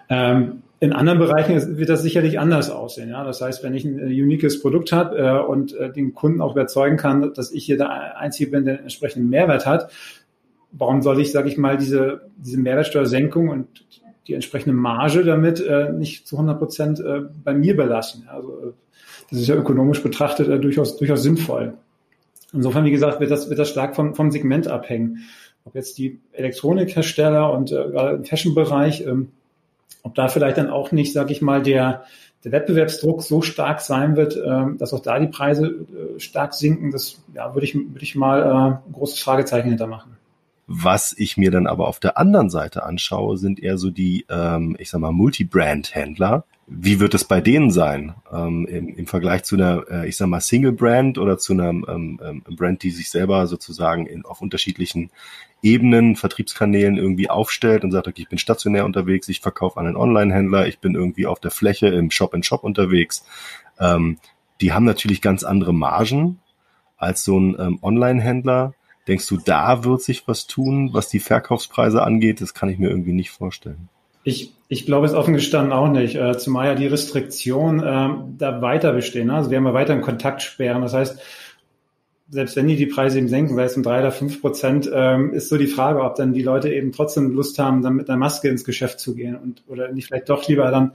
Ähm, 0.09 0.62
in 0.81 0.92
anderen 0.92 1.18
Bereichen 1.18 1.79
wird 1.79 1.88
das 1.88 2.03
sicherlich 2.03 2.38
anders 2.38 2.70
aussehen. 2.70 3.09
Ja? 3.09 3.24
Das 3.24 3.40
heißt, 3.40 3.62
wenn 3.62 3.74
ich 3.74 3.85
ein 3.85 3.98
äh, 3.98 4.22
uniques 4.22 4.61
Produkt 4.61 4.92
habe 4.92 5.16
äh, 5.16 5.40
und 5.40 5.74
äh, 5.74 5.92
den 5.92 6.14
Kunden 6.14 6.40
auch 6.40 6.53
überzeugen 6.53 6.96
kann, 6.96 7.33
dass 7.35 7.53
ich 7.53 7.64
hier 7.64 7.79
der 7.79 8.18
Einzige 8.18 8.50
bin, 8.50 8.64
der 8.64 8.81
entsprechenden 8.81 9.31
Mehrwert 9.31 9.64
hat, 9.64 9.90
warum 10.72 11.03
soll 11.03 11.20
ich, 11.20 11.33
sage 11.33 11.48
ich 11.48 11.57
mal, 11.57 11.77
diese, 11.77 12.22
diese 12.37 12.59
Mehrwertsteuersenkung 12.59 13.48
und 13.48 13.85
die 14.26 14.34
entsprechende 14.34 14.74
Marge 14.74 15.24
damit 15.24 15.60
äh, 15.60 15.92
nicht 15.92 16.26
zu 16.26 16.37
100 16.37 16.58
Prozent 16.58 17.00
äh, 17.00 17.22
bei 17.42 17.54
mir 17.54 17.76
belassen? 17.76 18.28
Also 18.28 18.50
äh, 18.50 18.72
das 19.30 19.40
ist 19.40 19.48
ja 19.48 19.56
ökonomisch 19.56 20.02
betrachtet 20.02 20.48
äh, 20.48 20.58
durchaus, 20.58 20.96
durchaus 20.96 21.22
sinnvoll. 21.22 21.74
Insofern, 22.52 22.84
wie 22.84 22.90
gesagt, 22.90 23.20
wird 23.20 23.30
das, 23.30 23.48
wird 23.48 23.58
das 23.58 23.68
stark 23.68 23.96
vom, 23.96 24.14
vom 24.14 24.30
Segment 24.30 24.68
abhängen. 24.68 25.24
Ob 25.64 25.74
jetzt 25.74 25.98
die 25.98 26.20
Elektronikhersteller 26.32 27.52
und 27.52 27.72
äh, 27.72 27.74
gerade 27.74 28.16
im 28.16 28.24
Fashion-Bereich 28.24 29.06
ähm, 29.06 29.28
ob 30.04 30.14
da 30.14 30.28
vielleicht 30.28 30.58
dann 30.58 30.70
auch 30.70 30.92
nicht, 30.92 31.12
sage 31.12 31.32
ich 31.32 31.42
mal, 31.42 31.62
der, 31.62 32.04
der 32.44 32.52
Wettbewerbsdruck 32.52 33.22
so 33.22 33.40
stark 33.40 33.80
sein 33.80 34.16
wird, 34.16 34.37
äh, 34.37 34.76
dass 34.78 34.92
auch 34.92 35.00
da 35.00 35.18
die 35.18 35.26
Preise 35.26 35.66
äh, 35.66 36.20
stark 36.20 36.54
sinken, 36.54 36.92
das 36.92 37.20
ja, 37.34 37.54
würde 37.54 37.66
ich, 37.66 37.74
würde 37.74 38.02
ich 38.02 38.14
mal 38.14 38.42
äh, 38.42 38.88
ein 38.88 38.92
großes 38.92 39.18
Fragezeichen 39.18 39.70
hintermachen. 39.70 40.12
Was 40.66 41.14
ich 41.16 41.37
mir 41.37 41.50
dann 41.50 41.66
aber 41.66 41.88
auf 41.88 42.00
der 42.00 42.16
anderen 42.16 42.48
Seite 42.48 42.85
anschaue, 42.85 43.37
sind 43.37 43.61
eher 43.62 43.77
so 43.77 43.90
die, 43.90 44.24
ähm, 44.31 44.77
ich 44.79 44.90
sag 44.90 45.00
mal, 45.00 45.12
Multi-Brand-Händler, 45.12 46.44
wie 46.66 47.00
wird 47.00 47.12
es 47.12 47.24
bei 47.24 47.42
denen 47.42 47.70
sein 47.70 48.14
ähm, 48.33 48.66
im, 48.66 48.88
im 48.96 49.07
Vergleich 49.07 49.44
zu 49.44 49.57
einer, 49.57 49.85
äh, 49.90 50.09
ich 50.09 50.16
sag 50.16 50.29
mal, 50.29 50.40
Single-Brand 50.40 51.18
oder 51.18 51.37
zu 51.37 51.53
einer 51.53 51.68
ähm, 51.68 52.18
ähm, 52.24 52.42
Brand, 52.57 52.83
die 52.83 52.90
sich 52.90 53.11
selber 53.11 53.46
sozusagen 53.46 54.07
in, 54.07 54.24
auf 54.24 54.40
unterschiedlichen 54.40 55.11
Ebenen, 55.62 56.16
Vertriebskanälen 56.16 56.96
irgendwie 56.96 57.29
aufstellt 57.29 57.85
und 57.85 57.90
sagt, 57.90 58.09
okay, 58.09 58.22
ich 58.22 58.29
bin 58.29 58.38
stationär 58.38 58.87
unterwegs, 58.87 59.29
ich 59.29 59.40
verkaufe 59.40 59.79
an 59.79 59.87
einen 59.87 59.96
Online-Händler, 59.96 60.66
ich 60.66 60.79
bin 60.79 60.94
irgendwie 60.94 61.27
auf 61.27 61.40
der 61.40 61.50
Fläche 61.50 61.88
im 61.88 62.11
Shop-in-Shop 62.11 62.61
-Shop 62.61 62.64
unterwegs. 62.64 63.27
Ähm, 63.79 64.18
die 64.61 64.72
haben 64.72 64.85
natürlich 64.85 65.20
ganz 65.20 65.44
andere 65.44 65.74
Margen 65.74 66.38
als 66.96 67.24
so 67.24 67.38
ein 67.38 67.57
ähm, 67.59 67.79
Online-Händler. 67.83 68.74
Denkst 69.06 69.26
du, 69.28 69.36
da 69.36 69.84
wird 69.84 70.02
sich 70.02 70.26
was 70.26 70.46
tun, 70.46 70.90
was 70.92 71.08
die 71.08 71.20
Verkaufspreise 71.20 72.02
angeht? 72.02 72.40
Das 72.40 72.54
kann 72.54 72.68
ich 72.68 72.78
mir 72.78 72.88
irgendwie 72.88 73.12
nicht 73.12 73.30
vorstellen. 73.30 73.88
Ich, 74.22 74.54
ich 74.68 74.86
glaube 74.86 75.06
es 75.06 75.12
offen 75.12 75.34
gestanden 75.34 75.72
auch 75.72 75.88
nicht, 75.88 76.16
äh, 76.16 76.38
zumal 76.38 76.68
ja 76.68 76.74
die 76.74 76.86
Restriktionen 76.86 77.80
äh, 77.80 78.36
da 78.38 78.62
weiter 78.62 78.92
bestehen. 78.94 79.28
Also 79.28 79.50
wir 79.50 79.58
haben 79.58 79.66
ja 79.66 79.74
weiter 79.74 79.98
Kontaktsperren. 79.98 80.80
Das 80.80 80.94
heißt, 80.94 81.20
selbst 82.30 82.56
wenn 82.56 82.66
die 82.66 82.76
die 82.76 82.86
Preise 82.86 83.18
eben 83.18 83.28
senken, 83.28 83.54
sei 83.54 83.64
es 83.64 83.76
um 83.76 83.82
drei 83.82 84.00
oder 84.00 84.10
fünf 84.10 84.40
Prozent, 84.40 84.90
ähm, 84.92 85.34
ist 85.34 85.50
so 85.50 85.58
die 85.58 85.66
Frage, 85.66 86.02
ob 86.02 86.14
dann 86.14 86.32
die 86.32 86.42
Leute 86.42 86.72
eben 86.72 86.92
trotzdem 86.92 87.32
Lust 87.32 87.58
haben, 87.58 87.82
dann 87.82 87.96
mit 87.96 88.08
einer 88.08 88.18
Maske 88.18 88.48
ins 88.48 88.64
Geschäft 88.64 88.98
zu 88.98 89.14
gehen 89.14 89.36
und 89.36 89.62
oder 89.68 89.92
nicht 89.92 90.06
vielleicht 90.06 90.30
doch 90.30 90.48
lieber 90.48 90.70
dann, 90.70 90.92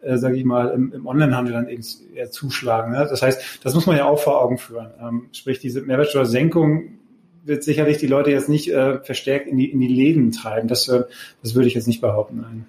äh, 0.00 0.16
sage 0.16 0.38
ich 0.38 0.44
mal, 0.44 0.68
im, 0.70 0.92
im 0.94 1.06
Onlinehandel 1.06 1.52
dann 1.52 1.68
eben 1.68 1.84
eher 2.14 2.30
zuschlagen. 2.30 2.92
Ne? 2.92 3.06
Das 3.10 3.20
heißt, 3.20 3.60
das 3.62 3.74
muss 3.74 3.86
man 3.86 3.98
ja 3.98 4.06
auch 4.06 4.18
vor 4.18 4.40
Augen 4.42 4.56
führen. 4.56 4.90
Ähm, 4.98 5.28
sprich, 5.32 5.58
diese 5.58 5.82
Mehrwertsteuersenkung 5.82 6.99
wird 7.44 7.64
sicherlich 7.64 7.98
die 7.98 8.06
Leute 8.06 8.30
jetzt 8.30 8.48
nicht 8.48 8.68
äh, 8.70 9.02
verstärkt 9.02 9.46
in 9.46 9.56
die, 9.56 9.70
in 9.70 9.80
die 9.80 9.88
Läden 9.88 10.32
treiben. 10.32 10.68
Das, 10.68 10.88
äh, 10.88 11.04
das 11.42 11.54
würde 11.54 11.68
ich 11.68 11.74
jetzt 11.74 11.88
nicht 11.88 12.00
behaupten. 12.00 12.40
Nein. 12.40 12.66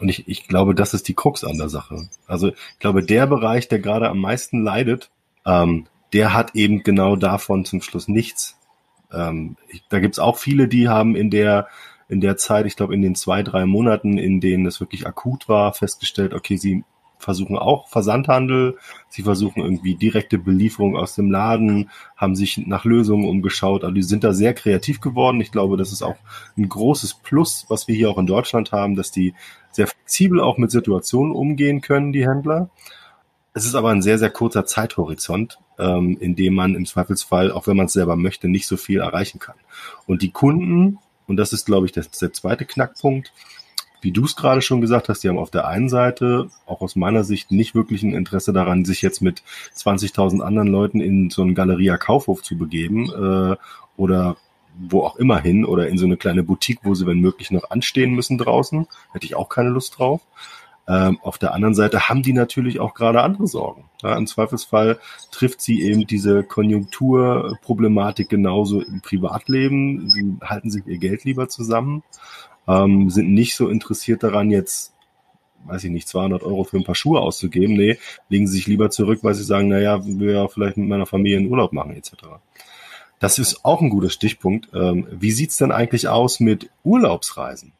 Und 0.00 0.08
ich, 0.08 0.28
ich 0.28 0.48
glaube, 0.48 0.74
das 0.74 0.94
ist 0.94 1.08
die 1.08 1.14
Krux 1.14 1.44
an 1.44 1.56
der 1.56 1.68
Sache. 1.68 2.08
Also 2.26 2.48
ich 2.48 2.78
glaube, 2.78 3.04
der 3.04 3.26
Bereich, 3.26 3.68
der 3.68 3.78
gerade 3.78 4.08
am 4.08 4.18
meisten 4.18 4.62
leidet, 4.62 5.10
ähm, 5.46 5.86
der 6.12 6.34
hat 6.34 6.54
eben 6.54 6.82
genau 6.82 7.16
davon 7.16 7.64
zum 7.64 7.80
Schluss 7.80 8.08
nichts. 8.08 8.56
Ähm, 9.12 9.56
ich, 9.68 9.82
da 9.88 10.00
gibt's 10.00 10.18
auch 10.18 10.38
viele, 10.38 10.68
die 10.68 10.88
haben 10.88 11.16
in 11.16 11.30
der 11.30 11.68
in 12.08 12.20
der 12.20 12.36
Zeit, 12.36 12.66
ich 12.66 12.76
glaube 12.76 12.94
in 12.94 13.02
den 13.02 13.14
zwei, 13.14 13.42
drei 13.42 13.64
Monaten, 13.64 14.18
in 14.18 14.40
denen 14.40 14.66
es 14.66 14.78
wirklich 14.78 15.06
akut 15.06 15.48
war, 15.48 15.72
festgestellt, 15.72 16.34
okay, 16.34 16.56
sie 16.56 16.84
versuchen 17.18 17.56
auch 17.56 17.88
Versandhandel, 17.88 18.76
sie 19.08 19.22
versuchen 19.22 19.62
irgendwie 19.62 19.94
direkte 19.94 20.38
Belieferung 20.38 20.96
aus 20.96 21.14
dem 21.14 21.30
Laden, 21.30 21.90
haben 22.16 22.34
sich 22.34 22.58
nach 22.66 22.84
Lösungen 22.84 23.28
umgeschaut, 23.28 23.82
also 23.84 23.94
die 23.94 24.02
sind 24.02 24.24
da 24.24 24.32
sehr 24.32 24.54
kreativ 24.54 25.00
geworden. 25.00 25.40
Ich 25.40 25.52
glaube, 25.52 25.76
das 25.76 25.92
ist 25.92 26.02
auch 26.02 26.16
ein 26.56 26.68
großes 26.68 27.14
Plus, 27.14 27.66
was 27.68 27.88
wir 27.88 27.94
hier 27.94 28.10
auch 28.10 28.18
in 28.18 28.26
Deutschland 28.26 28.72
haben, 28.72 28.94
dass 28.94 29.10
die 29.10 29.34
sehr 29.72 29.86
flexibel 29.86 30.40
auch 30.40 30.58
mit 30.58 30.70
Situationen 30.70 31.32
umgehen 31.32 31.80
können, 31.80 32.12
die 32.12 32.26
Händler. 32.28 32.70
Es 33.54 33.64
ist 33.66 33.74
aber 33.76 33.90
ein 33.90 34.02
sehr, 34.02 34.18
sehr 34.18 34.30
kurzer 34.30 34.66
Zeithorizont, 34.66 35.58
ähm, 35.78 36.16
in 36.20 36.34
dem 36.34 36.54
man 36.54 36.74
im 36.74 36.86
Zweifelsfall, 36.86 37.52
auch 37.52 37.66
wenn 37.66 37.76
man 37.76 37.86
es 37.86 37.92
selber 37.92 38.16
möchte, 38.16 38.48
nicht 38.48 38.66
so 38.66 38.76
viel 38.76 39.00
erreichen 39.00 39.38
kann. 39.38 39.56
Und 40.06 40.22
die 40.22 40.32
Kunden, 40.32 40.98
und 41.26 41.36
das 41.36 41.52
ist, 41.52 41.64
glaube 41.64 41.86
ich, 41.86 41.92
der, 41.92 42.04
der 42.20 42.32
zweite 42.32 42.64
Knackpunkt, 42.64 43.32
wie 44.04 44.12
du 44.12 44.24
es 44.24 44.36
gerade 44.36 44.60
schon 44.60 44.82
gesagt 44.82 45.08
hast, 45.08 45.24
die 45.24 45.30
haben 45.30 45.38
auf 45.38 45.50
der 45.50 45.66
einen 45.66 45.88
Seite 45.88 46.50
auch 46.66 46.82
aus 46.82 46.94
meiner 46.94 47.24
Sicht 47.24 47.50
nicht 47.50 47.74
wirklich 47.74 48.02
ein 48.02 48.12
Interesse 48.12 48.52
daran, 48.52 48.84
sich 48.84 49.00
jetzt 49.00 49.22
mit 49.22 49.42
20.000 49.74 50.42
anderen 50.42 50.68
Leuten 50.68 51.00
in 51.00 51.30
so 51.30 51.40
einen 51.40 51.54
Galeria 51.54 51.96
Kaufhof 51.96 52.42
zu 52.42 52.58
begeben 52.58 53.10
äh, 53.10 53.56
oder 53.96 54.36
wo 54.76 55.02
auch 55.02 55.16
immer 55.16 55.40
hin 55.40 55.64
oder 55.64 55.88
in 55.88 55.96
so 55.96 56.04
eine 56.04 56.18
kleine 56.18 56.42
Boutique, 56.42 56.80
wo 56.82 56.94
sie 56.94 57.06
wenn 57.06 57.20
möglich 57.20 57.50
noch 57.50 57.70
anstehen 57.70 58.12
müssen 58.12 58.36
draußen. 58.36 58.86
Hätte 59.12 59.24
ich 59.24 59.36
auch 59.36 59.48
keine 59.48 59.70
Lust 59.70 59.98
drauf. 59.98 60.20
Ähm, 60.86 61.18
auf 61.22 61.38
der 61.38 61.54
anderen 61.54 61.74
Seite 61.74 62.10
haben 62.10 62.22
die 62.22 62.34
natürlich 62.34 62.80
auch 62.80 62.92
gerade 62.92 63.22
andere 63.22 63.46
Sorgen. 63.46 63.84
Ja, 64.02 64.16
Im 64.18 64.26
Zweifelsfall 64.26 64.98
trifft 65.30 65.62
sie 65.62 65.80
eben 65.80 66.06
diese 66.06 66.42
Konjunkturproblematik 66.42 68.28
genauso 68.28 68.82
im 68.82 69.00
Privatleben. 69.00 70.10
Sie 70.10 70.36
halten 70.42 70.70
sich 70.70 70.86
ihr 70.86 70.98
Geld 70.98 71.24
lieber 71.24 71.48
zusammen 71.48 72.02
ähm, 72.66 73.10
sind 73.10 73.32
nicht 73.32 73.56
so 73.56 73.68
interessiert 73.68 74.22
daran, 74.22 74.50
jetzt, 74.50 74.94
weiß 75.66 75.84
ich 75.84 75.90
nicht, 75.90 76.08
200 76.08 76.42
Euro 76.42 76.64
für 76.64 76.76
ein 76.76 76.84
paar 76.84 76.94
Schuhe 76.94 77.20
auszugeben. 77.20 77.76
Nee, 77.76 77.98
legen 78.28 78.46
sie 78.46 78.56
sich 78.56 78.66
lieber 78.66 78.90
zurück, 78.90 79.20
weil 79.22 79.34
sie 79.34 79.44
sagen, 79.44 79.68
naja, 79.68 80.04
will 80.04 80.34
ja 80.34 80.48
vielleicht 80.48 80.76
mit 80.76 80.88
meiner 80.88 81.06
Familie 81.06 81.38
einen 81.38 81.48
Urlaub 81.48 81.72
machen, 81.72 81.94
etc. 81.94 82.12
Das 83.20 83.38
ist 83.38 83.64
auch 83.64 83.80
ein 83.80 83.90
guter 83.90 84.10
Stichpunkt. 84.10 84.68
Ähm, 84.74 85.06
wie 85.10 85.30
sieht's 85.30 85.56
denn 85.56 85.72
eigentlich 85.72 86.08
aus 86.08 86.40
mit 86.40 86.70
Urlaubsreisen? 86.82 87.72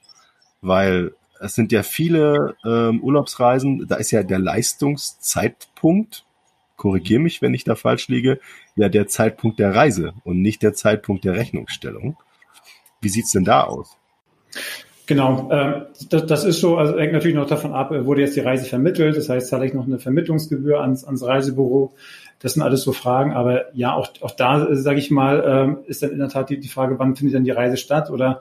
Weil 0.60 1.12
es 1.40 1.54
sind 1.54 1.72
ja 1.72 1.82
viele 1.82 2.56
ähm, 2.64 3.02
Urlaubsreisen, 3.02 3.86
da 3.86 3.96
ist 3.96 4.10
ja 4.10 4.22
der 4.22 4.38
Leistungszeitpunkt, 4.38 6.24
korrigiere 6.76 7.20
mich, 7.20 7.42
wenn 7.42 7.54
ich 7.54 7.64
da 7.64 7.74
falsch 7.74 8.08
liege, 8.08 8.40
ja 8.76 8.88
der 8.88 9.06
Zeitpunkt 9.06 9.58
der 9.58 9.74
Reise 9.74 10.14
und 10.24 10.40
nicht 10.40 10.62
der 10.62 10.74
Zeitpunkt 10.74 11.24
der 11.24 11.34
Rechnungsstellung. 11.34 12.16
Wie 13.00 13.08
sieht's 13.08 13.32
denn 13.32 13.44
da 13.44 13.64
aus? 13.64 13.98
Genau, 15.06 15.50
äh, 15.50 15.82
das, 16.08 16.26
das 16.26 16.44
ist 16.44 16.60
so, 16.60 16.78
also 16.78 16.98
hängt 16.98 17.12
natürlich 17.12 17.36
noch 17.36 17.46
davon 17.46 17.74
ab, 17.74 17.90
wurde 17.90 18.22
jetzt 18.22 18.36
die 18.36 18.40
Reise 18.40 18.64
vermittelt, 18.64 19.16
das 19.16 19.28
heißt, 19.28 19.48
zahle 19.48 19.66
ich 19.66 19.74
noch 19.74 19.86
eine 19.86 19.98
Vermittlungsgebühr 19.98 20.80
ans, 20.80 21.04
ans 21.04 21.22
Reisebüro. 21.22 21.94
Das 22.38 22.54
sind 22.54 22.62
alles 22.62 22.82
so 22.82 22.92
Fragen, 22.92 23.32
aber 23.32 23.74
ja, 23.74 23.94
auch, 23.94 24.08
auch 24.20 24.30
da, 24.30 24.66
äh, 24.66 24.76
sage 24.76 24.98
ich 24.98 25.10
mal, 25.10 25.78
äh, 25.86 25.90
ist 25.90 26.02
dann 26.02 26.10
in 26.10 26.18
der 26.18 26.28
Tat 26.28 26.50
die, 26.50 26.58
die 26.58 26.68
Frage, 26.68 26.98
wann 26.98 27.16
findet 27.16 27.34
dann 27.34 27.44
die 27.44 27.50
Reise 27.50 27.76
statt 27.76 28.10
oder 28.10 28.40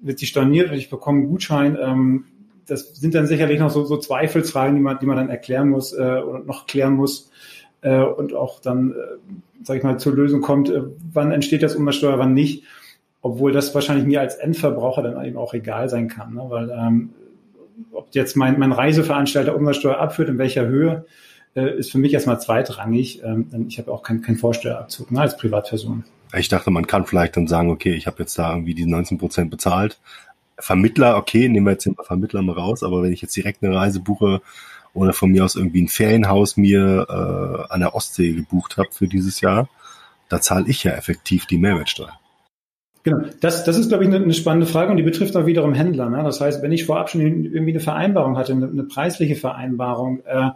wird 0.00 0.18
sie 0.18 0.26
storniert 0.26 0.68
oder 0.68 0.76
ich 0.76 0.90
bekomme 0.90 1.20
einen 1.20 1.28
Gutschein. 1.28 1.78
Ähm, 1.80 2.24
das 2.66 2.94
sind 2.94 3.14
dann 3.14 3.26
sicherlich 3.26 3.58
noch 3.58 3.70
so, 3.70 3.84
so 3.84 3.96
Zweifelsfragen, 3.96 4.76
die 4.76 4.82
man, 4.82 4.98
die 4.98 5.06
man 5.06 5.16
dann 5.16 5.30
erklären 5.30 5.70
muss 5.70 5.92
äh, 5.94 6.20
oder 6.20 6.40
noch 6.40 6.66
klären 6.66 6.94
muss 6.94 7.30
äh, 7.80 8.00
und 8.00 8.34
auch 8.34 8.60
dann, 8.60 8.92
äh, 8.92 9.64
sage 9.64 9.78
ich 9.78 9.84
mal, 9.84 9.98
zur 9.98 10.14
Lösung 10.14 10.42
kommt, 10.42 10.68
äh, 10.68 10.82
wann 11.12 11.32
entsteht 11.32 11.62
das 11.62 11.76
Umsatzsteuer, 11.76 12.18
wann 12.18 12.34
nicht 12.34 12.64
obwohl 13.22 13.52
das 13.52 13.74
wahrscheinlich 13.74 14.06
mir 14.06 14.20
als 14.20 14.36
Endverbraucher 14.36 15.02
dann 15.02 15.24
eben 15.24 15.36
auch 15.36 15.54
egal 15.54 15.88
sein 15.88 16.08
kann, 16.08 16.34
ne? 16.34 16.44
weil 16.48 16.70
ähm, 16.70 17.10
ob 17.92 18.08
jetzt 18.14 18.36
mein, 18.36 18.58
mein 18.58 18.72
Reiseveranstalter 18.72 19.54
Umsatzsteuer 19.54 19.98
abführt, 19.98 20.28
in 20.28 20.38
welcher 20.38 20.66
Höhe, 20.66 21.04
äh, 21.54 21.78
ist 21.78 21.90
für 21.90 21.98
mich 21.98 22.12
erstmal 22.12 22.40
zweitrangig. 22.40 23.22
Ähm, 23.22 23.66
ich 23.68 23.78
habe 23.78 23.92
auch 23.92 24.02
keinen 24.02 24.22
kein 24.22 24.36
Vorsteuerabzug 24.36 25.10
ne, 25.10 25.20
als 25.20 25.36
Privatperson. 25.36 26.04
Ich 26.36 26.48
dachte, 26.48 26.70
man 26.70 26.86
kann 26.86 27.06
vielleicht 27.06 27.36
dann 27.36 27.46
sagen, 27.46 27.70
okay, 27.70 27.94
ich 27.94 28.06
habe 28.06 28.18
jetzt 28.20 28.38
da 28.38 28.52
irgendwie 28.52 28.74
die 28.74 28.86
19 28.86 29.18
Prozent 29.18 29.50
bezahlt. 29.50 29.98
Vermittler, 30.58 31.16
okay, 31.16 31.48
nehmen 31.48 31.66
wir 31.66 31.72
jetzt 31.72 31.86
den 31.86 31.94
Vermittler 31.94 32.42
mal 32.42 32.52
raus, 32.52 32.82
aber 32.82 33.02
wenn 33.02 33.12
ich 33.12 33.22
jetzt 33.22 33.36
direkt 33.36 33.62
eine 33.62 33.74
Reise 33.74 34.00
buche 34.00 34.42
oder 34.92 35.12
von 35.12 35.30
mir 35.30 35.44
aus 35.44 35.54
irgendwie 35.54 35.82
ein 35.82 35.88
Ferienhaus 35.88 36.56
mir 36.56 37.06
äh, 37.08 37.72
an 37.72 37.80
der 37.80 37.94
Ostsee 37.94 38.32
gebucht 38.32 38.76
habe 38.76 38.88
für 38.90 39.06
dieses 39.06 39.40
Jahr, 39.40 39.68
da 40.28 40.40
zahle 40.40 40.66
ich 40.68 40.84
ja 40.84 40.92
effektiv 40.92 41.46
die 41.46 41.58
Mehrwertsteuer. 41.58 42.18
Genau, 43.08 43.24
das, 43.40 43.64
das 43.64 43.78
ist, 43.78 43.88
glaube 43.88 44.04
ich, 44.04 44.10
eine, 44.10 44.22
eine, 44.22 44.34
spannende 44.34 44.66
Frage 44.66 44.90
und 44.90 44.98
die 44.98 45.02
betrifft 45.02 45.34
auch 45.36 45.46
wiederum 45.46 45.72
Händler. 45.72 46.10
Ne? 46.10 46.22
Das 46.22 46.40
heißt, 46.40 46.62
wenn 46.62 46.72
ich 46.72 46.84
vorab 46.84 47.08
schon 47.08 47.22
irgendwie 47.22 47.72
eine 47.72 47.80
Vereinbarung 47.80 48.36
hatte, 48.36 48.52
eine, 48.52 48.68
eine 48.68 48.84
preisliche 48.84 49.34
Vereinbarung, 49.34 50.20
äh, 50.26 50.50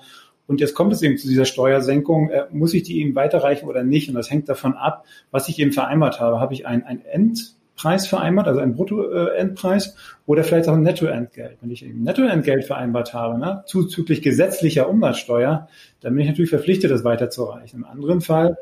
und 0.47 0.61
jetzt 0.61 0.75
kommt 0.75 0.93
es 0.93 1.01
eben 1.03 1.17
zu 1.17 1.29
dieser 1.29 1.47
Steuersenkung, 1.47 2.29
äh, 2.29 2.45
muss 2.51 2.75
ich 2.75 2.83
die 2.83 3.01
eben 3.01 3.15
weiterreichen 3.15 3.69
oder 3.69 3.85
nicht? 3.85 4.09
Und 4.09 4.17
das 4.17 4.31
hängt 4.31 4.49
davon 4.49 4.75
ab, 4.75 5.07
was 5.31 5.49
ich 5.49 5.59
eben 5.59 5.73
vereinbart 5.73 6.21
habe. 6.21 6.41
Habe 6.41 6.53
ich 6.53 6.67
ein, 6.67 6.85
ein 6.85 7.03
Endpreis 7.07 8.07
vereinbart, 8.07 8.49
also 8.49 8.61
ein 8.61 8.75
Bruttoendpreis 8.75 9.97
oder 10.27 10.45
vielleicht 10.45 10.69
auch 10.69 10.75
ein 10.75 10.83
Nettoentgelt. 10.83 11.57
Wenn 11.63 11.71
ich 11.71 11.87
eben 11.87 12.03
Nettoentgelt 12.03 12.65
vereinbart 12.65 13.15
habe, 13.15 13.39
ne, 13.39 13.63
zuzüglich 13.67 14.21
gesetzlicher 14.21 14.91
Umsatzsteuer, 14.91 15.69
dann 16.01 16.15
bin 16.15 16.23
ich 16.23 16.29
natürlich 16.29 16.51
verpflichtet, 16.51 16.91
das 16.91 17.05
weiterzureichen. 17.05 17.79
Im 17.79 17.87
anderen 17.87 18.21
Fall 18.21 18.59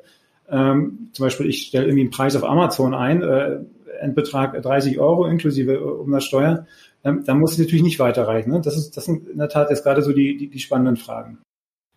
ähm, 0.50 1.11
zum 1.12 1.26
Beispiel, 1.26 1.46
ich 1.46 1.68
stelle 1.68 1.85
irgendwie 1.85 2.03
einen 2.03 2.11
Preis 2.11 2.35
auf 2.35 2.44
Amazon 2.44 2.92
ein, 2.92 3.22
äh, 3.22 3.61
Endbetrag 4.00 4.60
30 4.60 4.98
Euro 4.98 5.26
inklusive 5.26 5.74
äh, 5.74 5.78
Umsatzsteuer, 5.78 6.66
ähm, 7.04 7.24
dann 7.24 7.38
muss 7.38 7.52
ich 7.52 7.58
natürlich 7.58 7.82
nicht 7.82 7.98
weiterreichen. 7.98 8.50
Ne? 8.50 8.60
Das, 8.60 8.76
ist, 8.76 8.96
das 8.96 9.04
sind 9.04 9.28
in 9.28 9.38
der 9.38 9.48
Tat 9.48 9.70
jetzt 9.70 9.84
gerade 9.84 10.02
so 10.02 10.12
die, 10.12 10.36
die, 10.36 10.48
die 10.48 10.58
spannenden 10.58 10.96
Fragen. 10.96 11.38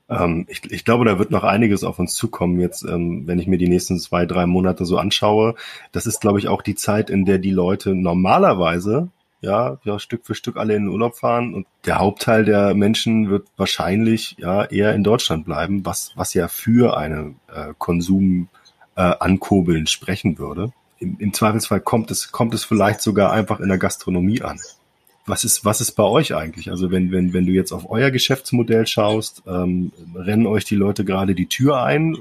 Ähm, 0.09 0.45
ich, 0.49 0.71
ich 0.71 0.85
glaube, 0.85 1.05
da 1.05 1.17
wird 1.19 1.31
noch 1.31 1.43
einiges 1.43 1.83
auf 1.83 1.99
uns 1.99 2.15
zukommen 2.15 2.59
jetzt, 2.59 2.83
ähm, 2.83 3.23
wenn 3.25 3.39
ich 3.39 3.47
mir 3.47 3.57
die 3.57 3.69
nächsten 3.69 3.99
zwei, 3.99 4.25
drei 4.25 4.45
Monate 4.45 4.85
so 4.85 4.97
anschaue. 4.97 5.55
Das 5.91 6.05
ist, 6.05 6.21
glaube 6.21 6.39
ich, 6.39 6.47
auch 6.47 6.61
die 6.61 6.75
Zeit, 6.75 7.09
in 7.09 7.25
der 7.25 7.39
die 7.39 7.51
Leute 7.51 7.95
normalerweise 7.95 9.09
ja, 9.43 9.77
ja, 9.83 9.99
Stück 9.99 10.25
für 10.25 10.35
Stück 10.35 10.55
alle 10.55 10.73
in 10.73 10.83
den 10.83 10.89
Urlaub 10.89 11.17
fahren 11.17 11.53
und 11.53 11.67
der 11.85 11.99
Hauptteil 11.99 12.45
der 12.45 12.73
Menschen 12.75 13.29
wird 13.29 13.45
wahrscheinlich 13.57 14.37
ja 14.39 14.63
eher 14.63 14.95
in 14.95 15.03
Deutschland 15.03 15.43
bleiben, 15.43 15.85
was, 15.85 16.13
was 16.15 16.33
ja 16.33 16.47
für 16.47 16.97
eine 16.97 17.35
äh, 17.53 17.73
Konsum 17.77 18.47
äh, 18.95 19.01
ankurbeln 19.01 19.85
sprechen 19.85 20.37
würde. 20.37 20.71
Im, 21.03 21.17
Im 21.19 21.33
Zweifelsfall 21.33 21.81
kommt 21.81 22.09
es, 22.11 22.31
kommt 22.31 22.53
es 22.53 22.63
vielleicht 22.63 23.01
sogar 23.01 23.31
einfach 23.31 23.59
in 23.59 23.69
der 23.69 23.77
Gastronomie 23.77 24.41
an. 24.41 24.59
Was 25.25 25.43
ist, 25.45 25.63
was 25.63 25.79
ist 25.79 25.91
bei 25.91 26.03
euch 26.03 26.35
eigentlich? 26.35 26.69
Also 26.69 26.91
wenn, 26.91 27.11
wenn, 27.11 27.31
wenn 27.33 27.45
du 27.45 27.51
jetzt 27.51 27.71
auf 27.71 27.89
euer 27.89 28.11
Geschäftsmodell 28.11 28.87
schaust, 28.87 29.43
ähm, 29.47 29.91
rennen 30.15 30.47
euch 30.47 30.65
die 30.65 30.75
Leute 30.75 31.05
gerade 31.05 31.35
die 31.35 31.47
Tür 31.47 31.83
ein? 31.83 32.17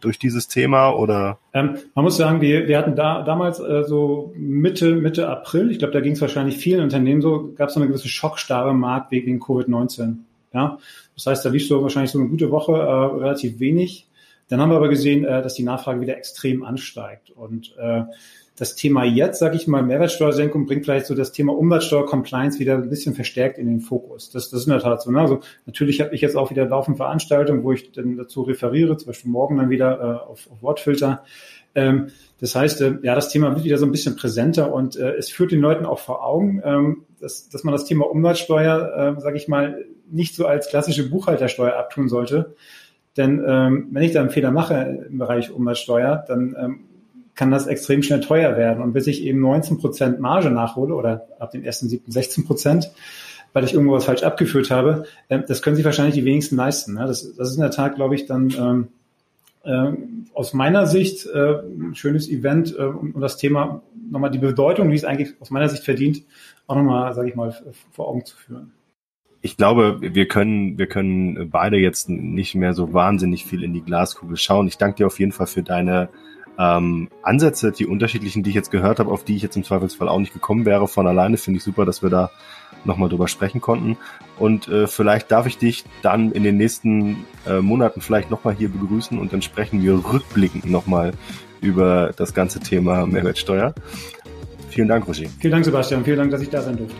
durch 0.00 0.18
dieses 0.18 0.48
Thema 0.48 0.90
oder? 0.90 1.38
Ähm, 1.52 1.76
man 1.94 2.04
muss 2.04 2.16
sagen, 2.16 2.40
wir, 2.40 2.68
wir 2.68 2.78
hatten 2.78 2.96
da 2.96 3.22
damals 3.22 3.58
äh, 3.60 3.84
so 3.84 4.32
Mitte, 4.36 4.94
Mitte 4.94 5.28
April, 5.28 5.70
ich 5.70 5.78
glaube, 5.78 5.92
da 5.92 6.00
ging 6.00 6.12
es 6.12 6.20
wahrscheinlich 6.20 6.56
vielen 6.56 6.82
Unternehmen 6.82 7.22
so, 7.22 7.52
gab 7.56 7.68
es 7.68 7.74
so 7.74 7.80
eine 7.80 7.88
gewisse 7.88 8.08
Schockstarre 8.08 8.70
im 8.70 8.80
Markt 8.80 9.10
wegen 9.10 9.40
Covid-19. 9.40 10.16
Ja, 10.52 10.78
das 11.14 11.26
heißt, 11.26 11.44
da 11.44 11.50
lief 11.50 11.66
so 11.66 11.82
wahrscheinlich 11.82 12.10
so 12.10 12.18
eine 12.18 12.28
gute 12.28 12.50
Woche 12.50 12.72
äh, 12.72 13.22
relativ 13.22 13.60
wenig. 13.60 14.06
Dann 14.48 14.60
haben 14.60 14.70
wir 14.70 14.76
aber 14.76 14.88
gesehen, 14.88 15.24
äh, 15.24 15.42
dass 15.42 15.54
die 15.54 15.62
Nachfrage 15.62 16.00
wieder 16.00 16.16
extrem 16.16 16.64
ansteigt 16.64 17.30
und 17.30 17.74
äh, 17.78 18.02
das 18.58 18.74
Thema 18.74 19.04
jetzt, 19.04 19.38
sage 19.38 19.56
ich 19.56 19.66
mal, 19.66 19.82
Mehrwertsteuersenkung 19.82 20.64
bringt 20.64 20.84
vielleicht 20.86 21.06
so 21.06 21.14
das 21.14 21.32
Thema 21.32 21.54
Umsatzsteuer-Compliance 21.54 22.58
wieder 22.58 22.74
ein 22.74 22.88
bisschen 22.88 23.14
verstärkt 23.14 23.58
in 23.58 23.66
den 23.66 23.80
Fokus. 23.80 24.30
Das, 24.30 24.48
das 24.48 24.60
ist 24.60 24.66
in 24.66 24.72
der 24.72 24.80
Tat 24.80 25.02
so. 25.02 25.10
Ne? 25.10 25.20
Also 25.20 25.40
natürlich 25.66 26.00
habe 26.00 26.14
ich 26.14 26.22
jetzt 26.22 26.36
auch 26.36 26.50
wieder 26.50 26.64
laufende 26.66 26.96
Veranstaltungen, 26.96 27.64
wo 27.64 27.72
ich 27.72 27.92
dann 27.92 28.16
dazu 28.16 28.42
referiere, 28.42 28.96
zum 28.96 29.08
Beispiel 29.08 29.30
morgen 29.30 29.58
dann 29.58 29.68
wieder 29.68 30.00
äh, 30.00 30.30
auf, 30.30 30.50
auf 30.50 30.62
Wortfilter. 30.62 31.22
Ähm, 31.74 32.08
das 32.40 32.54
heißt, 32.54 32.80
äh, 32.80 32.94
ja, 33.02 33.14
das 33.14 33.28
Thema 33.28 33.54
wird 33.54 33.64
wieder 33.64 33.76
so 33.76 33.84
ein 33.84 33.92
bisschen 33.92 34.16
präsenter 34.16 34.72
und 34.72 34.96
äh, 34.96 35.12
es 35.16 35.30
führt 35.30 35.52
den 35.52 35.60
Leuten 35.60 35.84
auch 35.84 35.98
vor 35.98 36.24
Augen, 36.24 36.62
ähm, 36.64 37.04
dass, 37.20 37.50
dass 37.50 37.62
man 37.62 37.72
das 37.72 37.84
Thema 37.84 38.10
Umsatzsteuer, 38.10 39.16
äh, 39.18 39.20
sage 39.20 39.36
ich 39.36 39.48
mal, 39.48 39.84
nicht 40.10 40.34
so 40.34 40.46
als 40.46 40.68
klassische 40.68 41.10
Buchhaltersteuer 41.10 41.76
abtun 41.76 42.08
sollte. 42.08 42.54
Denn 43.16 43.42
ähm, 43.46 43.88
wenn 43.92 44.02
ich 44.02 44.12
da 44.12 44.20
einen 44.20 44.30
Fehler 44.30 44.50
mache 44.50 45.06
im 45.08 45.18
Bereich 45.18 45.50
Umsatzsteuer, 45.50 46.24
dann 46.28 46.56
ähm, 46.58 46.80
kann 47.34 47.50
das 47.50 47.66
extrem 47.66 48.02
schnell 48.02 48.20
teuer 48.20 48.56
werden. 48.56 48.82
Und 48.82 48.92
bis 48.92 49.06
ich 49.06 49.22
eben 49.22 49.40
19 49.40 49.78
Prozent 49.78 50.20
Marge 50.20 50.50
nachhole 50.50 50.94
oder 50.94 51.28
ab 51.38 51.50
dem 51.50 51.64
ersten 51.64 51.88
siebten 51.88 52.10
16 52.10 52.44
Prozent, 52.44 52.90
weil 53.52 53.64
ich 53.64 53.74
irgendwo 53.74 53.94
was 53.94 54.04
falsch 54.04 54.22
abgeführt 54.22 54.70
habe, 54.70 55.04
äh, 55.28 55.40
das 55.46 55.62
können 55.62 55.76
sich 55.76 55.84
wahrscheinlich 55.84 56.14
die 56.14 56.24
wenigsten 56.24 56.56
leisten. 56.56 56.94
Ne? 56.94 57.06
Das, 57.06 57.34
das 57.36 57.50
ist 57.50 57.56
in 57.56 57.62
der 57.62 57.70
Tat, 57.70 57.94
glaube 57.94 58.14
ich, 58.14 58.26
dann 58.26 58.50
ähm, 58.58 58.88
äh, 59.64 59.96
aus 60.34 60.52
meiner 60.52 60.86
Sicht 60.86 61.26
äh, 61.26 61.60
ein 61.60 61.94
schönes 61.94 62.28
Event, 62.28 62.76
äh, 62.78 62.82
um 62.82 63.20
das 63.20 63.36
Thema 63.36 63.82
nochmal 64.10 64.30
die 64.30 64.38
Bedeutung, 64.38 64.90
wie 64.90 64.94
es 64.94 65.04
eigentlich 65.04 65.34
aus 65.40 65.50
meiner 65.50 65.68
Sicht 65.68 65.84
verdient, 65.84 66.22
auch 66.66 66.76
nochmal, 66.76 67.14
sage 67.14 67.28
ich 67.28 67.34
mal, 67.34 67.54
vor 67.92 68.08
Augen 68.08 68.24
zu 68.24 68.36
führen. 68.36 68.72
Ich 69.46 69.56
glaube, 69.56 69.98
wir 70.00 70.26
können, 70.26 70.76
wir 70.76 70.88
können 70.88 71.50
beide 71.50 71.76
jetzt 71.76 72.08
nicht 72.08 72.56
mehr 72.56 72.74
so 72.74 72.92
wahnsinnig 72.92 73.46
viel 73.46 73.62
in 73.62 73.72
die 73.72 73.80
Glaskugel 73.80 74.36
schauen. 74.36 74.66
Ich 74.66 74.76
danke 74.76 74.96
dir 74.96 75.06
auf 75.06 75.20
jeden 75.20 75.30
Fall 75.30 75.46
für 75.46 75.62
deine 75.62 76.08
ähm, 76.58 77.08
Ansätze, 77.22 77.70
die 77.70 77.86
unterschiedlichen, 77.86 78.42
die 78.42 78.50
ich 78.50 78.56
jetzt 78.56 78.72
gehört 78.72 78.98
habe, 78.98 79.12
auf 79.12 79.22
die 79.22 79.36
ich 79.36 79.42
jetzt 79.42 79.56
im 79.56 79.62
Zweifelsfall 79.62 80.08
auch 80.08 80.18
nicht 80.18 80.32
gekommen 80.32 80.64
wäre 80.64 80.88
von 80.88 81.06
alleine, 81.06 81.36
finde 81.36 81.58
ich 81.58 81.62
super, 81.62 81.84
dass 81.84 82.02
wir 82.02 82.10
da 82.10 82.32
nochmal 82.84 83.08
drüber 83.08 83.28
sprechen 83.28 83.60
konnten. 83.60 83.96
Und 84.36 84.66
äh, 84.66 84.88
vielleicht 84.88 85.30
darf 85.30 85.46
ich 85.46 85.58
dich 85.58 85.84
dann 86.02 86.32
in 86.32 86.42
den 86.42 86.56
nächsten 86.56 87.24
äh, 87.46 87.60
Monaten 87.60 88.00
vielleicht 88.00 88.32
nochmal 88.32 88.56
hier 88.56 88.68
begrüßen 88.68 89.16
und 89.16 89.32
dann 89.32 89.42
sprechen 89.42 89.80
wir 89.80 89.92
rückblickend 90.12 90.68
nochmal 90.68 91.12
über 91.60 92.12
das 92.16 92.34
ganze 92.34 92.58
Thema 92.58 93.06
Mehrwertsteuer. 93.06 93.76
Vielen 94.70 94.88
Dank, 94.88 95.06
Roger. 95.06 95.28
Vielen 95.38 95.52
Dank, 95.52 95.64
Sebastian. 95.64 96.04
Vielen 96.04 96.18
Dank, 96.18 96.32
dass 96.32 96.42
ich 96.42 96.50
da 96.50 96.62
sein 96.62 96.76
durfte. 96.76 96.96